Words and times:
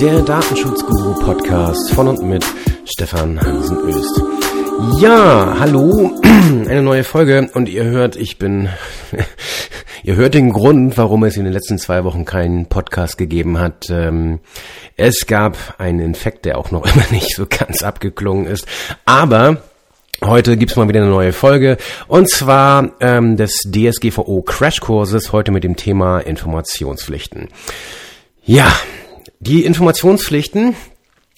der 0.00 0.22
Datenschutzguru-Podcast 0.22 1.92
von 1.92 2.08
und 2.08 2.22
mit 2.22 2.42
Stefan 2.86 3.38
Hansen-Öst. 3.38 4.22
Ja, 4.98 5.56
hallo, 5.58 6.12
eine 6.22 6.82
neue 6.82 7.04
Folge 7.04 7.50
und 7.52 7.68
ihr 7.68 7.84
hört, 7.84 8.16
ich 8.16 8.38
bin, 8.38 8.70
ihr 10.02 10.16
hört 10.16 10.32
den 10.32 10.54
Grund, 10.54 10.96
warum 10.96 11.24
es 11.24 11.36
in 11.36 11.44
den 11.44 11.52
letzten 11.52 11.78
zwei 11.78 12.02
Wochen 12.04 12.24
keinen 12.24 12.64
Podcast 12.64 13.18
gegeben 13.18 13.58
hat. 13.58 13.90
Ähm, 13.90 14.40
es 14.96 15.26
gab 15.26 15.58
einen 15.76 16.00
Infekt, 16.00 16.46
der 16.46 16.56
auch 16.56 16.70
noch 16.70 16.86
immer 16.94 17.04
nicht 17.10 17.36
so 17.36 17.44
ganz 17.46 17.82
abgeklungen 17.82 18.46
ist, 18.46 18.66
aber 19.04 19.58
Heute 20.22 20.58
gibt's 20.58 20.76
mal 20.76 20.86
wieder 20.86 21.00
eine 21.00 21.08
neue 21.08 21.32
Folge 21.32 21.78
und 22.06 22.28
zwar 22.28 22.90
ähm, 23.00 23.38
des 23.38 23.62
DSGVO 23.62 24.42
Crashkurses, 24.42 25.32
heute 25.32 25.50
mit 25.50 25.64
dem 25.64 25.76
Thema 25.76 26.20
Informationspflichten. 26.20 27.48
Ja, 28.44 28.70
die 29.40 29.64
Informationspflichten, 29.64 30.76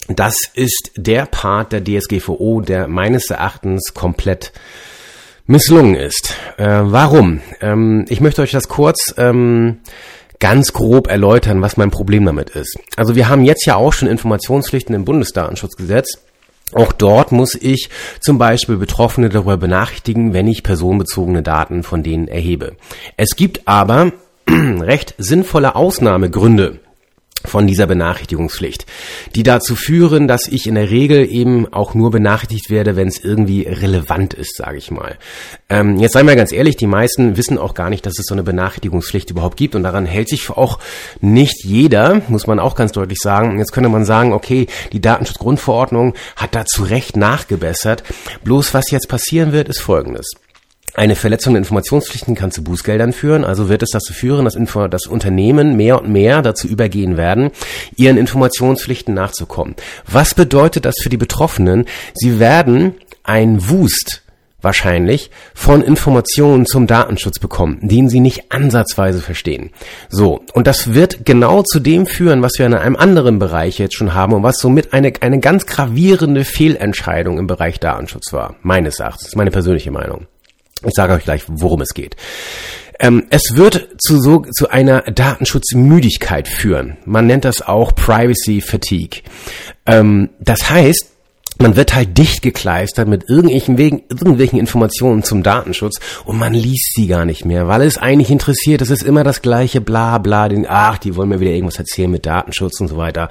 das 0.09 0.37
ist 0.55 0.91
der 0.97 1.27
Part 1.27 1.73
der 1.73 1.84
DSGVO, 1.84 2.61
der 2.61 2.88
meines 2.88 3.30
Erachtens 3.30 3.95
komplett 3.95 4.52
misslungen 5.47 5.95
ist. 5.95 6.34
Äh, 6.56 6.80
warum? 6.83 7.41
Ähm, 7.61 8.05
ich 8.09 8.20
möchte 8.20 8.42
euch 8.42 8.51
das 8.51 8.69
kurz 8.69 9.15
ähm, 9.16 9.78
ganz 10.41 10.73
grob 10.73 11.06
erläutern, 11.06 11.62
was 11.62 11.77
mein 11.77 11.92
Problem 11.92 12.25
damit 12.25 12.51
ist. 12.51 12.77
Also 12.97 13.15
wir 13.15 13.28
haben 13.28 13.45
jetzt 13.45 13.66
ja 13.66 13.77
auch 13.77 13.92
schon 13.92 14.09
Informationspflichten 14.09 14.95
im 14.97 15.05
Bundesdatenschutzgesetz. 15.05 16.19
Auch 16.75 16.91
dort 16.91 17.30
muss 17.30 17.55
ich 17.55 17.89
zum 18.19 18.39
Beispiel 18.39 18.78
Betroffene 18.78 19.28
darüber 19.28 19.56
benachrichtigen, 19.56 20.33
wenn 20.33 20.48
ich 20.48 20.64
personenbezogene 20.64 21.42
Daten 21.42 21.84
von 21.84 22.03
denen 22.03 22.27
erhebe. 22.27 22.75
Es 23.16 23.37
gibt 23.37 23.69
aber 23.69 24.12
recht 24.48 25.14
sinnvolle 25.19 25.77
Ausnahmegründe 25.77 26.80
von 27.45 27.67
dieser 27.67 27.87
Benachrichtigungspflicht, 27.87 28.87
die 29.35 29.43
dazu 29.43 29.77
führen, 29.77 30.29
dass 30.29 30.48
ich 30.48 30.67
in 30.67 30.75
der 30.75 30.91
Regel 30.91 31.31
eben 31.31 31.73
auch 31.73 31.95
nur 31.95 32.11
benachrichtigt 32.11 32.71
werde, 32.71 32.97
wenn 32.97 33.09
es 33.09 33.23
irgendwie 33.23 33.62
relevant 33.62 34.35
ist, 34.35 34.57
sage 34.57 34.79
ich 34.79 34.91
mal. 34.91 35.19
Ähm, 35.69 35.98
jetzt 35.98 36.13
seien 36.13 36.27
wir 36.27 36.37
ganz 36.37 36.53
ehrlich, 36.53 36.77
die 36.77 36.87
meisten 36.87 37.37
wissen 37.37 37.59
auch 37.59 37.75
gar 37.75 37.91
nicht, 37.91 38.07
dass 38.07 38.19
es 38.19 38.27
so 38.27 38.35
eine 38.35 38.43
Benachrichtigungspflicht 38.43 39.31
überhaupt 39.31 39.57
gibt 39.57 39.75
und 39.75 39.83
daran 39.83 40.07
hält 40.07 40.29
sich 40.29 40.51
auch 40.51 40.79
nicht 41.20 41.65
jeder, 41.65 42.23
muss 42.29 42.47
man 42.47 42.61
auch 42.61 42.75
ganz 42.75 42.93
deutlich 42.93 43.19
sagen. 43.19 43.59
Jetzt 43.59 43.73
könnte 43.73 43.89
man 43.89 44.05
sagen, 44.05 44.33
okay, 44.33 44.67
die 44.93 45.01
Datenschutzgrundverordnung 45.01 46.15
hat 46.37 46.55
da 46.55 46.65
zu 46.65 46.85
Recht 46.85 47.17
nachgebessert. 47.17 48.03
Bloß 48.45 48.75
was 48.75 48.91
jetzt 48.91 49.09
passieren 49.09 49.53
wird, 49.53 49.69
ist 49.69 49.81
Folgendes. 49.81 50.33
Eine 50.95 51.17
Verletzung 51.17 51.55
der 51.55 51.61
Informationspflichten 51.61 52.35
kann 52.35 52.51
zu 52.51 52.62
Bußgeldern 52.62 53.15
führen, 53.15 53.45
also 53.45 53.71
wird 53.71 53.83
es 53.83 53.91
dazu 53.91 54.12
führen, 54.12 54.45
dass, 54.45 54.55
Info 54.55 54.89
dass 54.89 55.07
Unternehmen 55.07 55.75
mehr 55.75 56.03
und 56.03 56.11
mehr 56.11 56.43
dazu 56.43 56.69
übergehen 56.69 57.17
werden, 57.17 57.51
ihren 57.97 58.19
Informationspflichten 58.19 59.15
nachzukommen. 59.15 59.75
Was 60.07 60.35
bedeutet 60.35 60.85
das 60.85 60.97
für 61.03 61.09
die 61.09 61.17
Betroffenen? 61.17 61.87
Sie 62.13 62.39
werden 62.39 62.95
ein 63.23 63.70
Wust 63.70 64.23
wahrscheinlich 64.61 65.31
von 65.55 65.83
Informationen 65.83 66.67
zum 66.67 66.87
Datenschutz 66.87 67.39
bekommen, 67.39 67.79
den 67.83 68.09
sie 68.09 68.20
nicht 68.20 68.53
ansatzweise 68.53 69.20
verstehen. 69.20 69.70
So, 70.09 70.43
und 70.53 70.67
das 70.67 70.95
wird 70.95 71.25
genau 71.25 71.63
zu 71.63 71.81
dem 71.81 72.07
führen, 72.07 72.43
was 72.43 72.59
wir 72.59 72.67
in 72.67 72.75
einem 72.75 72.97
anderen 72.97 73.39
Bereich 73.39 73.79
jetzt 73.79 73.95
schon 73.95 74.15
haben 74.15 74.35
und 74.35 74.43
was 74.43 74.59
somit 74.59 74.93
eine, 74.93 75.13
eine 75.20 75.41
ganz 75.41 75.67
gravierende 75.67 76.45
Fehlentscheidung 76.45 77.39
im 77.39 77.47
Bereich 77.47 77.81
Datenschutz 77.81 78.33
war, 78.33 78.57
meines 78.63 79.01
Erachtens, 79.01 79.35
meine 79.35 79.51
persönliche 79.51 79.91
Meinung. 79.91 80.27
Ich 80.84 80.94
sage 80.94 81.14
euch 81.14 81.25
gleich, 81.25 81.44
worum 81.47 81.80
es 81.80 81.94
geht. 81.94 82.16
Ähm, 82.98 83.27
es 83.30 83.56
wird 83.56 83.88
zu 83.98 84.20
so 84.20 84.42
zu 84.42 84.70
einer 84.70 85.02
Datenschutzmüdigkeit 85.02 86.47
führen. 86.47 86.97
Man 87.05 87.27
nennt 87.27 87.44
das 87.44 87.62
auch 87.62 87.94
Privacy 87.94 88.61
Fatigue. 88.61 89.23
Ähm, 89.86 90.30
das 90.39 90.70
heißt, 90.70 91.12
man 91.58 91.77
wird 91.77 91.95
halt 91.95 92.18
dicht 92.18 92.42
gekleistert 92.42 93.08
mit 93.08 93.29
irgendwelchen 93.29 93.79
Wegen, 93.79 94.02
irgendwelchen 94.08 94.58
Informationen 94.58 95.23
zum 95.23 95.42
Datenschutz 95.42 96.01
und 96.24 96.39
man 96.39 96.55
liest 96.55 96.95
sie 96.95 97.07
gar 97.07 97.24
nicht 97.24 97.45
mehr, 97.45 97.68
weil 97.68 97.83
es 97.83 97.98
eigentlich 97.98 98.30
interessiert. 98.30 98.83
Es 98.83 98.90
ist 98.90 99.02
immer 99.02 99.23
das 99.23 99.42
gleiche 99.42 99.80
bla 99.80 100.18
bla, 100.18 100.48
den, 100.48 100.67
ach, 100.68 100.98
die 100.98 101.14
wollen 101.14 101.28
mir 101.28 101.40
wieder 101.40 101.52
irgendwas 101.52 101.78
erzählen 101.78 102.11
mit 102.11 102.27
Datenschutz 102.27 102.80
und 102.80 102.89
so 102.89 102.96
weiter. 102.96 103.28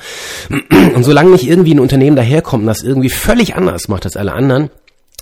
Und 0.96 1.03
solange 1.03 1.31
nicht 1.31 1.47
irgendwie 1.47 1.74
ein 1.74 1.80
Unternehmen 1.80 2.16
daherkommt 2.16 2.64
und 2.64 2.68
das 2.68 2.84
irgendwie 2.84 3.09
völlig 3.09 3.56
anders 3.56 3.88
macht 3.88 4.06
als 4.06 4.18
alle 4.18 4.34
anderen, 4.34 4.70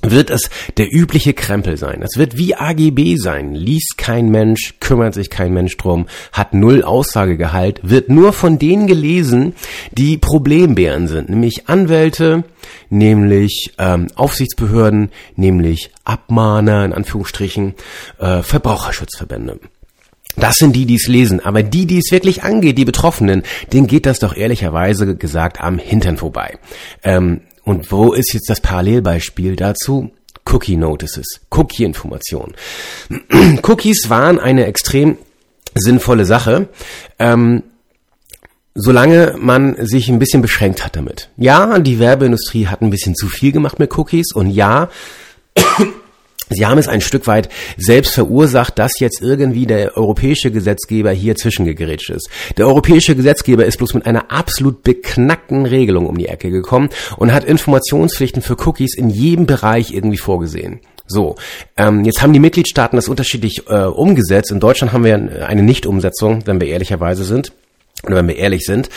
wird 0.02 0.30
es 0.30 0.50
der 0.78 0.88
übliche 0.92 1.34
Krempel 1.34 1.78
sein. 1.78 2.02
Es 2.02 2.18
wird 2.18 2.38
wie 2.38 2.56
AGB 2.56 3.18
sein. 3.18 3.54
Liest 3.54 3.98
kein 3.98 4.30
Mensch, 4.30 4.76
kümmert 4.80 5.14
sich 5.14 5.30
kein 5.30 5.54
Mensch 5.54 5.76
drum, 5.78 6.08
hat 6.32 6.54
null 6.54 6.84
Aussagegehalt, 6.84 7.82
wird 7.84 8.10
nur 8.10 8.34
von 8.34 8.60
denen 8.60 8.88
gelesen, 8.88 9.54
die 9.92 10.18
Problembären 10.18 11.08
sind, 11.08 11.30
nämlich 11.30 11.68
Anwälte, 11.68 12.44
nämlich 12.90 13.74
ähm, 13.78 14.08
Aufsichtsbehörden, 14.16 15.12
nämlich 15.36 15.92
Abmahner 16.04 16.86
in 16.86 16.94
Anführungsstrichen, 16.94 17.76
äh, 18.20 18.42
Verbraucherschutzverbände. 18.42 19.60
Das 20.36 20.56
sind 20.56 20.76
die, 20.76 20.86
die 20.86 20.96
es 20.96 21.08
lesen. 21.08 21.46
Aber 21.46 21.64
die, 21.64 21.86
die 21.86 21.98
es 21.98 22.12
wirklich 22.12 22.44
angeht, 22.44 22.78
die 22.78 22.86
Betroffenen, 22.86 23.44
denen 23.74 23.88
geht 23.88 24.06
das 24.06 24.20
doch 24.20 24.36
ehrlicherweise 24.36 25.16
gesagt 25.16 25.60
am 25.60 25.78
Hintern 25.78 26.18
vorbei. 26.18 26.58
Ähm, 27.04 27.42
und 27.69 27.91
wo 27.91 28.13
ist 28.13 28.34
jetzt 28.34 28.50
das 28.50 28.62
Parallelbeispiel 28.62 29.56
dazu? 29.56 30.09
Cookie 30.52 30.75
Notices, 30.75 31.41
Cookie-Informationen. 31.52 32.56
Cookies 33.62 34.09
waren 34.09 34.40
eine 34.40 34.66
extrem 34.66 35.19
sinnvolle 35.75 36.25
Sache, 36.25 36.68
ähm, 37.19 37.62
solange 38.74 39.35
man 39.38 39.75
sich 39.85 40.09
ein 40.09 40.18
bisschen 40.18 40.41
beschränkt 40.41 40.84
hat 40.84 40.96
damit. 40.96 41.30
Ja, 41.38 41.78
die 41.78 42.00
Werbeindustrie 42.00 42.66
hat 42.66 42.81
ein 42.81 42.90
bisschen 42.90 43.13
zu 43.13 43.28
viel 43.28 43.52
gemacht 43.52 43.78
mit 43.78 43.96
Cookies 43.96 44.34
und 44.34 44.50
ja, 44.50 44.90
Sie 46.50 46.66
haben 46.66 46.78
es 46.80 46.88
ein 46.88 47.02
Stück 47.02 47.28
weit 47.28 47.50
selbst 47.78 48.14
verursacht, 48.14 48.80
dass 48.80 49.00
jetzt 49.00 49.22
irgendwie 49.22 49.66
der 49.66 49.96
europäische 49.96 50.52
Gesetzgeber 50.52 51.12
hier 51.12 51.36
zwischengegerätscht 51.36 52.10
ist. 52.10 52.30
Der 52.58 52.68
europäische 52.68 53.16
Gesetzgeber 53.16 53.66
ist 53.66 53.78
bloß 53.78 53.94
mit 53.94 54.06
einer 54.06 54.32
absolut 54.32 54.84
beknackten 54.84 55.66
Regelung 55.66 56.08
um 56.08 56.18
die 56.18 56.28
Ecke 56.28 56.50
gekommen 56.50 56.90
und 57.18 57.32
hat 57.32 57.44
Informationspflichten 57.44 58.42
für 58.42 58.58
Cookies 58.66 58.96
in 58.98 59.10
jedem 59.10 59.46
Bereich 59.46 59.94
irgendwie 59.94 60.18
vorgesehen. 60.18 60.80
So, 61.06 61.36
ähm, 61.76 62.04
jetzt 62.04 62.22
haben 62.22 62.34
die 62.34 62.40
Mitgliedstaaten 62.40 62.96
das 62.96 63.08
unterschiedlich 63.10 63.64
äh, 63.68 63.86
umgesetzt. 63.86 64.52
In 64.52 64.60
Deutschland 64.60 64.94
haben 64.94 65.04
wir 65.04 65.48
eine 65.48 65.64
Nichtumsetzung, 65.64 66.46
wenn 66.46 66.62
wir 66.62 66.68
ehrlicherweise 66.68 67.24
sind 67.24 67.52
oder 68.06 68.18
wenn 68.18 68.28
wir 68.28 68.38
ehrlich 68.38 68.64
sind. 68.66 68.90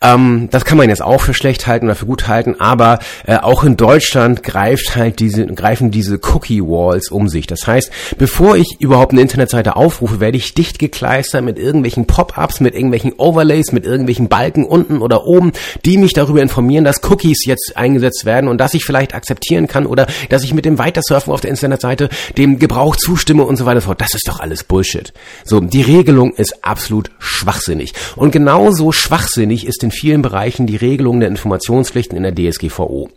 Ähm, 0.00 0.48
das 0.50 0.64
kann 0.64 0.78
man 0.78 0.88
jetzt 0.88 1.02
auch 1.02 1.20
für 1.20 1.34
schlecht 1.34 1.66
halten 1.66 1.86
oder 1.86 1.94
für 1.94 2.06
gut 2.06 2.26
halten, 2.26 2.56
aber 2.58 2.98
äh, 3.26 3.36
auch 3.36 3.64
in 3.64 3.76
Deutschland 3.76 4.42
greift 4.42 4.96
halt 4.96 5.20
diese, 5.20 5.46
greifen 5.46 5.90
diese 5.90 6.18
Cookie 6.32 6.62
Walls 6.62 7.10
um 7.10 7.28
sich. 7.28 7.46
Das 7.46 7.66
heißt, 7.66 7.90
bevor 8.16 8.56
ich 8.56 8.76
überhaupt 8.78 9.12
eine 9.12 9.20
Internetseite 9.20 9.76
aufrufe, 9.76 10.20
werde 10.20 10.38
ich 10.38 10.54
dicht 10.54 10.78
gekleistert 10.78 11.44
mit 11.44 11.58
irgendwelchen 11.58 12.06
Pop-ups, 12.06 12.60
mit 12.60 12.74
irgendwelchen 12.74 13.12
Overlays, 13.18 13.72
mit 13.72 13.84
irgendwelchen 13.84 14.28
Balken 14.28 14.64
unten 14.64 15.02
oder 15.02 15.26
oben, 15.26 15.52
die 15.84 15.98
mich 15.98 16.14
darüber 16.14 16.40
informieren, 16.40 16.84
dass 16.84 17.02
Cookies 17.04 17.44
jetzt 17.44 17.76
eingesetzt 17.76 18.24
werden 18.24 18.48
und 18.48 18.58
dass 18.58 18.74
ich 18.74 18.84
vielleicht 18.84 19.14
akzeptieren 19.14 19.66
kann 19.66 19.86
oder 19.86 20.06
dass 20.30 20.44
ich 20.44 20.54
mit 20.54 20.64
dem 20.64 20.78
Weitersurfen 20.78 21.32
auf 21.32 21.42
der 21.42 21.50
Internetseite 21.50 22.08
dem 22.38 22.58
Gebrauch 22.58 22.96
zustimme 22.96 23.44
und 23.44 23.56
so 23.56 23.66
weiter 23.66 23.82
fort. 23.82 24.00
Das 24.00 24.14
ist 24.14 24.28
doch 24.28 24.40
alles 24.40 24.64
Bullshit. 24.64 25.12
So, 25.44 25.60
die 25.60 25.82
Regelung 25.82 26.32
ist 26.32 26.64
absolut 26.64 27.10
schwachsinnig. 27.18 27.92
Und 28.16 28.30
genau 28.32 28.45
genauso 28.46 28.92
schwachsinnig 28.92 29.66
ist 29.66 29.82
in 29.82 29.90
vielen 29.90 30.22
Bereichen 30.22 30.68
die 30.68 30.76
Regelung 30.76 31.18
der 31.18 31.28
Informationspflichten 31.28 32.16
in 32.16 32.22
der 32.22 32.32
DSGVO. 32.32 33.10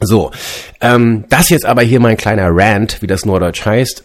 So, 0.00 0.32
ähm, 0.80 1.26
das 1.28 1.48
jetzt 1.48 1.64
aber 1.64 1.82
hier 1.82 2.00
mein 2.00 2.16
kleiner 2.16 2.48
Rant, 2.50 3.00
wie 3.00 3.06
das 3.06 3.24
Norddeutsch 3.24 3.64
heißt. 3.64 4.02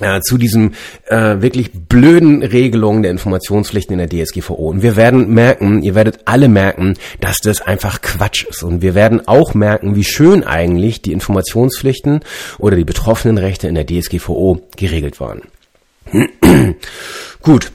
Äh, 0.00 0.20
zu 0.22 0.36
diesem 0.36 0.72
äh, 1.06 1.40
wirklich 1.40 1.70
blöden 1.72 2.42
Regelungen 2.42 3.02
der 3.02 3.12
Informationspflichten 3.12 4.00
in 4.00 4.08
der 4.08 4.24
DSGVO. 4.24 4.70
Und 4.70 4.82
wir 4.82 4.96
werden 4.96 5.32
merken, 5.32 5.84
ihr 5.84 5.94
werdet 5.94 6.20
alle 6.24 6.48
merken, 6.48 6.94
dass 7.20 7.38
das 7.38 7.60
einfach 7.60 8.00
Quatsch 8.00 8.44
ist. 8.44 8.64
Und 8.64 8.82
wir 8.82 8.96
werden 8.96 9.28
auch 9.28 9.54
merken, 9.54 9.94
wie 9.94 10.04
schön 10.04 10.42
eigentlich 10.42 11.02
die 11.02 11.12
Informationspflichten 11.12 12.20
oder 12.58 12.74
die 12.74 12.84
betroffenen 12.84 13.38
Rechte 13.38 13.68
in 13.68 13.76
der 13.76 13.86
DSGVO 13.86 14.60
geregelt 14.76 15.20
waren. 15.20 15.42
Gut, 17.42 17.70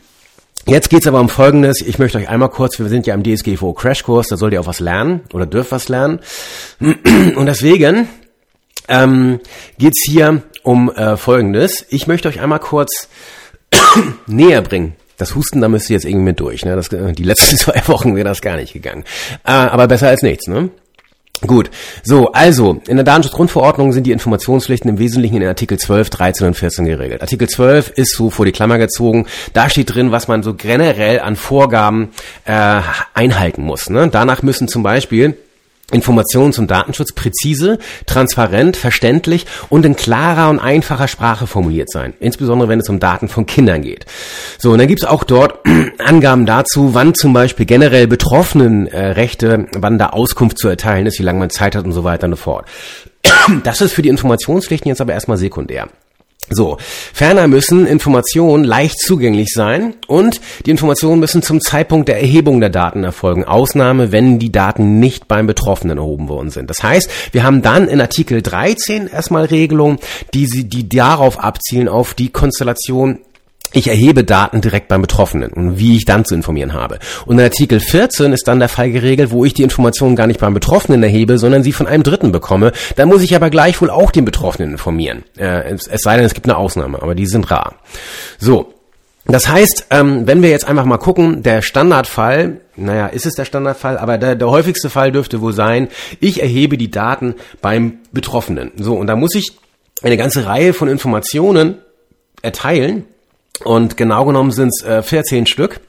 Jetzt 0.68 0.90
geht's 0.90 1.06
aber 1.06 1.20
um 1.20 1.30
Folgendes. 1.30 1.82
Ich 1.82 2.00
möchte 2.00 2.18
euch 2.18 2.28
einmal 2.28 2.50
kurz, 2.50 2.80
wir 2.80 2.90
sind 2.90 3.06
ja 3.06 3.14
im 3.14 3.24
DSGVO 3.24 3.74
Crashkurs, 3.74 4.30
da 4.30 4.38
sollt 4.38 4.52
ihr 4.52 4.62
auch 4.62 4.66
was 4.66 4.80
lernen 4.80 5.22
oder 5.32 5.46
dürft 5.46 5.72
was 5.72 5.90
lernen. 5.90 6.20
Und 6.80 7.46
deswegen 7.46 8.10
ähm, 8.88 9.40
geht's 9.78 10.04
hier 10.08 10.42
um 10.64 10.92
äh, 10.92 11.18
Folgendes. 11.18 11.86
Ich 11.90 12.08
möchte 12.08 12.30
euch 12.30 12.42
einmal 12.42 12.60
kurz 12.60 13.10
näher 14.26 14.64
bringen. 14.64 14.96
Das 15.18 15.36
Husten, 15.36 15.62
da 15.62 15.70
müsst 15.70 15.90
ihr 15.92 15.96
jetzt 15.96 16.06
irgendwie 16.06 16.26
mit 16.26 16.40
durch. 16.40 16.66
Ne? 16.66 16.76
Das, 16.76 16.90
die 16.90 17.24
letzten 17.24 17.58
zwei 17.58 17.82
Wochen 17.88 18.16
wäre 18.16 18.28
das 18.28 18.42
gar 18.42 18.56
nicht 18.56 18.74
gegangen. 18.74 19.04
Äh, 19.46 19.52
aber 19.52 19.88
besser 19.88 20.08
als 20.08 20.24
nichts. 20.24 20.48
Ne? 20.48 20.72
Gut, 21.48 21.70
so, 22.04 22.32
also, 22.32 22.82
in 22.88 22.98
der 22.98 23.04
Datenschutzgrundverordnung 23.04 23.94
sind 23.94 24.08
die 24.08 24.12
Informationspflichten 24.12 24.90
im 24.90 25.00
Wesentlichen 25.00 25.42
in 25.42 25.48
Artikel 25.48 25.78
12, 25.78 26.10
13 26.10 26.48
und 26.48 26.54
14 26.56 26.86
geregelt. 26.86 27.22
Artikel 27.22 27.48
12 27.48 27.92
ist 27.96 28.16
so 28.16 28.30
vor 28.30 28.46
die 28.46 28.52
Klammer 28.52 28.78
gezogen, 28.78 29.26
da 29.54 29.70
steht 29.70 29.94
drin, 29.94 30.12
was 30.12 30.28
man 30.28 30.44
so 30.44 30.54
generell 30.54 31.20
an 31.20 31.36
Vorgaben 31.36 32.10
äh, 32.46 32.82
einhalten 33.14 33.64
muss. 33.64 33.90
Ne? 33.90 34.10
Danach 34.12 34.42
müssen 34.42 34.68
zum 34.68 34.84
Beispiel 34.84 35.38
Informationen 35.92 36.52
zum 36.52 36.68
Datenschutz 36.68 37.14
präzise, 37.14 37.78
transparent, 38.08 38.76
verständlich 38.76 39.46
und 39.70 39.86
in 39.86 39.96
klarer 39.96 40.50
und 40.50 40.60
einfacher 40.60 41.08
Sprache 41.08 41.46
formuliert 41.46 41.92
sein. 41.92 42.14
Insbesondere 42.20 42.70
wenn 42.70 42.80
es 42.80 42.90
um 42.90 43.00
Daten 43.00 43.28
von 43.28 43.46
Kindern 43.46 43.84
geht. 43.84 44.06
So, 44.58 44.72
und 44.72 44.80
dann 44.80 44.88
gibt 44.88 45.04
es 45.04 45.08
auch 45.08 45.24
dort 45.24 45.60
Angaben 46.00 46.46
dazu, 46.46 46.94
wann 46.94 47.14
zum 47.14 47.34
Beispiel 47.34 47.66
generell 47.66 48.08
Betroffenen 48.08 48.88
äh, 48.88 49.12
Rechte, 49.12 49.68
wann 49.78 50.00
da 50.00 50.08
Auskunft 50.08 50.58
zu 50.58 50.68
erteilen 50.68 51.06
ist, 51.06 51.20
wie 51.20 51.24
lange 51.24 51.40
man 51.40 51.50
Zeit 51.52 51.76
hat 51.76 51.86
und 51.86 51.92
so 51.92 52.04
weiter 52.04 52.26
und 52.26 52.34
so 52.34 52.38
fort. 52.38 52.66
Das 53.64 53.82
ist 53.82 53.94
für 53.94 54.02
die 54.02 54.10
Informationspflichten 54.10 54.90
jetzt 54.90 55.02
aber 55.02 55.14
erstmal 55.14 55.38
sekundär. 55.38 55.88
So, 56.50 56.78
ferner 56.80 57.48
müssen 57.48 57.88
Informationen 57.88 58.64
leicht 58.64 59.00
zugänglich 59.00 59.50
sein 59.52 59.96
und 60.08 60.42
die 60.66 60.72
Informationen 60.72 61.20
müssen 61.20 61.42
zum 61.42 61.60
Zeitpunkt 61.60 62.08
der 62.08 62.22
Erhebung 62.22 62.60
der 62.60 62.70
Daten 62.70 63.04
erfolgen. 63.04 63.46
Ausnahme, 63.46 64.12
wenn 64.12 64.38
die 64.38 64.52
Daten 64.52 65.00
nicht 65.00 65.28
beim 65.28 65.48
Betroffenen 65.48 65.98
erhoben 65.98 66.30
worden 66.30 66.52
sind. 66.52 66.70
Das 66.70 66.84
heißt, 66.84 67.10
wir 67.32 67.44
haben 67.44 67.64
dann 67.64 67.88
in 67.88 68.00
Artikel 68.00 68.44
13 68.44 69.08
erstmal 69.08 69.46
Regelungen, 69.46 69.98
die, 70.36 70.46
sie, 70.46 70.66
die 70.66 70.88
darauf 70.88 71.40
abzielen, 71.40 71.88
auf 71.88 72.14
die 72.14 72.30
Konstellation 72.30 73.20
ich 73.74 73.88
erhebe 73.88 74.24
Daten 74.24 74.62
direkt 74.62 74.88
beim 74.88 75.02
Betroffenen 75.02 75.52
und 75.52 75.78
wie 75.78 75.98
ich 75.98 76.06
dann 76.06 76.26
zu 76.26 76.36
informieren 76.36 76.74
habe. 76.74 77.00
Und 77.26 77.38
in 77.38 77.44
Artikel 77.44 77.80
14 77.80 78.34
ist 78.34 78.48
dann 78.48 78.60
der 78.60 78.70
Fall 78.70 78.92
geregelt, 78.92 79.32
wo 79.32 79.46
ich 79.46 79.54
die 79.54 79.64
Informationen 79.64 80.16
gar 80.16 80.28
nicht 80.28 80.40
beim 80.40 80.54
Betroffenen 80.54 81.04
erhebe, 81.04 81.38
sondern 81.38 81.64
sie 81.64 81.72
von 81.72 81.88
einem 81.88 82.04
Dritten 82.04 82.32
bekomme. 82.32 82.72
Da 82.96 83.06
muss 83.06 83.22
ich 83.22 83.36
aber 83.36 83.50
gleichwohl 83.50 83.90
auch 83.90 84.12
den 84.12 84.26
Betroffenen 84.26 84.72
informieren. 84.72 85.24
Äh, 85.38 85.74
es, 85.74 86.02
sei 86.02 86.18
denn, 86.18 86.26
es 86.26 86.34
gibt 86.34 86.48
eine 86.48 86.58
Ausnahme, 86.58 87.02
aber 87.02 87.16
die 87.16 87.28
sind 87.28 87.50
rar. 87.52 87.76
So. 88.38 88.72
Das 89.28 89.48
heißt, 89.48 89.88
ähm, 89.90 90.28
wenn 90.28 90.44
wir 90.44 90.50
jetzt 90.52 90.68
einfach 90.68 90.86
mal 90.86 90.98
gucken, 90.98 91.42
der 91.42 91.64
Standardfall, 91.64 92.62
naja, 92.76 93.08
ist 93.08 93.26
es 93.26 93.34
der 93.34 93.46
Standardfall, 93.46 93.98
aber 93.98 94.20
der, 94.20 94.36
der 94.36 94.50
häufigste 94.50 94.92
Fall 94.92 95.12
dürfte 95.12 95.42
wohl 95.42 95.54
sein, 95.54 95.88
ich 96.20 96.44
erhebe 96.44 96.78
die 96.78 96.92
Daten 96.92 97.34
beim 97.60 97.98
Betroffenen. 98.12 98.72
So, 98.78 98.96
und 98.96 99.08
da 99.08 99.16
muss 99.16 99.34
ich 99.34 99.54
eine 100.04 100.18
ganze 100.18 100.46
Reihe 100.46 100.74
von 100.74 100.88
Informationen 100.88 101.80
erteilen, 102.44 103.06
und 103.64 103.98
genau 103.98 104.26
genommen 104.26 104.52
sind 104.52 104.70
es 104.70 104.84
äh, 104.84 105.02
14 105.02 105.46
Stück, 105.46 105.80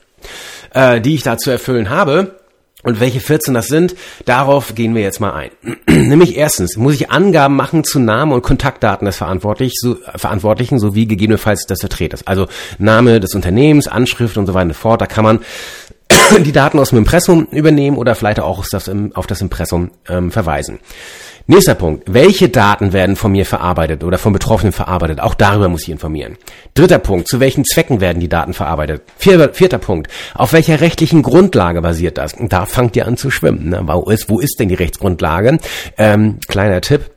äh, 0.74 1.00
die 1.00 1.14
ich 1.14 1.22
da 1.22 1.38
zu 1.38 1.50
erfüllen 1.50 1.90
habe. 1.90 2.40
Und 2.82 3.00
welche 3.00 3.18
14 3.18 3.52
das 3.52 3.66
sind, 3.66 3.96
darauf 4.26 4.76
gehen 4.76 4.94
wir 4.94 5.02
jetzt 5.02 5.18
mal 5.18 5.32
ein. 5.32 5.50
Nämlich 5.88 6.36
erstens 6.36 6.76
muss 6.76 6.94
ich 6.94 7.10
Angaben 7.10 7.56
machen 7.56 7.82
zu 7.82 7.98
Namen 7.98 8.30
und 8.30 8.42
Kontaktdaten 8.42 9.06
des 9.06 9.16
Verantwortlich, 9.16 9.72
so, 9.76 9.96
Verantwortlichen 10.14 10.78
sowie 10.78 11.06
gegebenenfalls 11.06 11.66
des 11.66 11.80
Vertreters. 11.80 12.24
Also 12.28 12.46
Name 12.78 13.18
des 13.18 13.34
Unternehmens, 13.34 13.88
Anschrift 13.88 14.36
und 14.36 14.46
so 14.46 14.54
weiter 14.54 14.68
und 14.68 14.74
fort. 14.74 15.00
Da 15.00 15.06
kann 15.06 15.24
man 15.24 15.40
die 16.44 16.52
Daten 16.52 16.78
aus 16.78 16.90
dem 16.90 16.98
Impressum 16.98 17.46
übernehmen 17.50 17.96
oder 17.96 18.14
vielleicht 18.14 18.38
auch 18.38 18.60
auf 18.60 18.68
das, 18.70 18.88
auf 19.14 19.26
das 19.26 19.40
Impressum 19.40 19.90
ähm, 20.08 20.30
verweisen. 20.30 20.78
Nächster 21.48 21.76
Punkt. 21.76 22.02
Welche 22.12 22.48
Daten 22.48 22.92
werden 22.92 23.14
von 23.14 23.30
mir 23.30 23.46
verarbeitet 23.46 24.02
oder 24.02 24.18
von 24.18 24.32
Betroffenen 24.32 24.72
verarbeitet? 24.72 25.20
Auch 25.20 25.34
darüber 25.34 25.68
muss 25.68 25.84
ich 25.84 25.90
informieren. 25.90 26.36
Dritter 26.74 26.98
Punkt. 26.98 27.28
Zu 27.28 27.38
welchen 27.38 27.64
Zwecken 27.64 28.00
werden 28.00 28.18
die 28.18 28.28
Daten 28.28 28.52
verarbeitet? 28.52 29.02
Vierter, 29.16 29.54
vierter 29.54 29.78
Punkt. 29.78 30.10
Auf 30.34 30.52
welcher 30.52 30.80
rechtlichen 30.80 31.22
Grundlage 31.22 31.82
basiert 31.82 32.18
das? 32.18 32.34
Da 32.36 32.66
fangt 32.66 32.96
ihr 32.96 33.06
an 33.06 33.16
zu 33.16 33.30
schwimmen. 33.30 33.68
Ne? 33.68 33.80
Wo, 33.84 34.10
ist, 34.10 34.28
wo 34.28 34.40
ist 34.40 34.58
denn 34.58 34.68
die 34.68 34.74
Rechtsgrundlage? 34.74 35.58
Ähm, 35.96 36.40
kleiner 36.48 36.80
Tipp. 36.80 37.12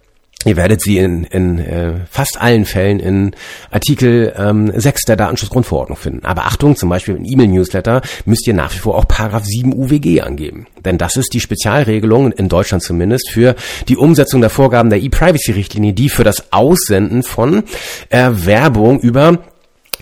Ihr 0.45 0.55
werdet 0.55 0.81
sie 0.81 0.97
in, 0.99 1.25
in 1.25 1.59
äh, 1.59 1.95
fast 2.09 2.39
allen 2.39 2.63
Fällen 2.63 3.01
in 3.01 3.35
Artikel 3.71 4.33
ähm, 4.37 4.71
6 4.73 5.03
der 5.03 5.17
Datenschutzgrundverordnung 5.17 5.97
finden. 5.97 6.25
Aber 6.25 6.45
Achtung, 6.45 6.77
zum 6.77 6.87
Beispiel 6.87 7.17
im 7.17 7.25
E-Mail-Newsletter 7.25 8.01
müsst 8.23 8.47
ihr 8.47 8.53
nach 8.53 8.73
wie 8.73 8.77
vor 8.77 8.95
auch 8.95 9.05
Paragraph 9.05 9.43
7 9.43 9.73
UWG 9.73 10.21
angeben. 10.21 10.65
Denn 10.85 10.97
das 10.97 11.17
ist 11.17 11.33
die 11.33 11.41
Spezialregelung, 11.41 12.31
in 12.31 12.47
Deutschland 12.47 12.83
zumindest, 12.83 13.29
für 13.29 13.53
die 13.89 13.97
Umsetzung 13.97 14.39
der 14.39 14.49
Vorgaben 14.49 14.89
der 14.89 15.01
E-Privacy-Richtlinie, 15.01 15.91
die 15.91 16.07
für 16.07 16.23
das 16.23 16.53
Aussenden 16.53 17.23
von 17.23 17.63
äh, 18.07 18.29
Werbung 18.31 19.01
über 19.01 19.39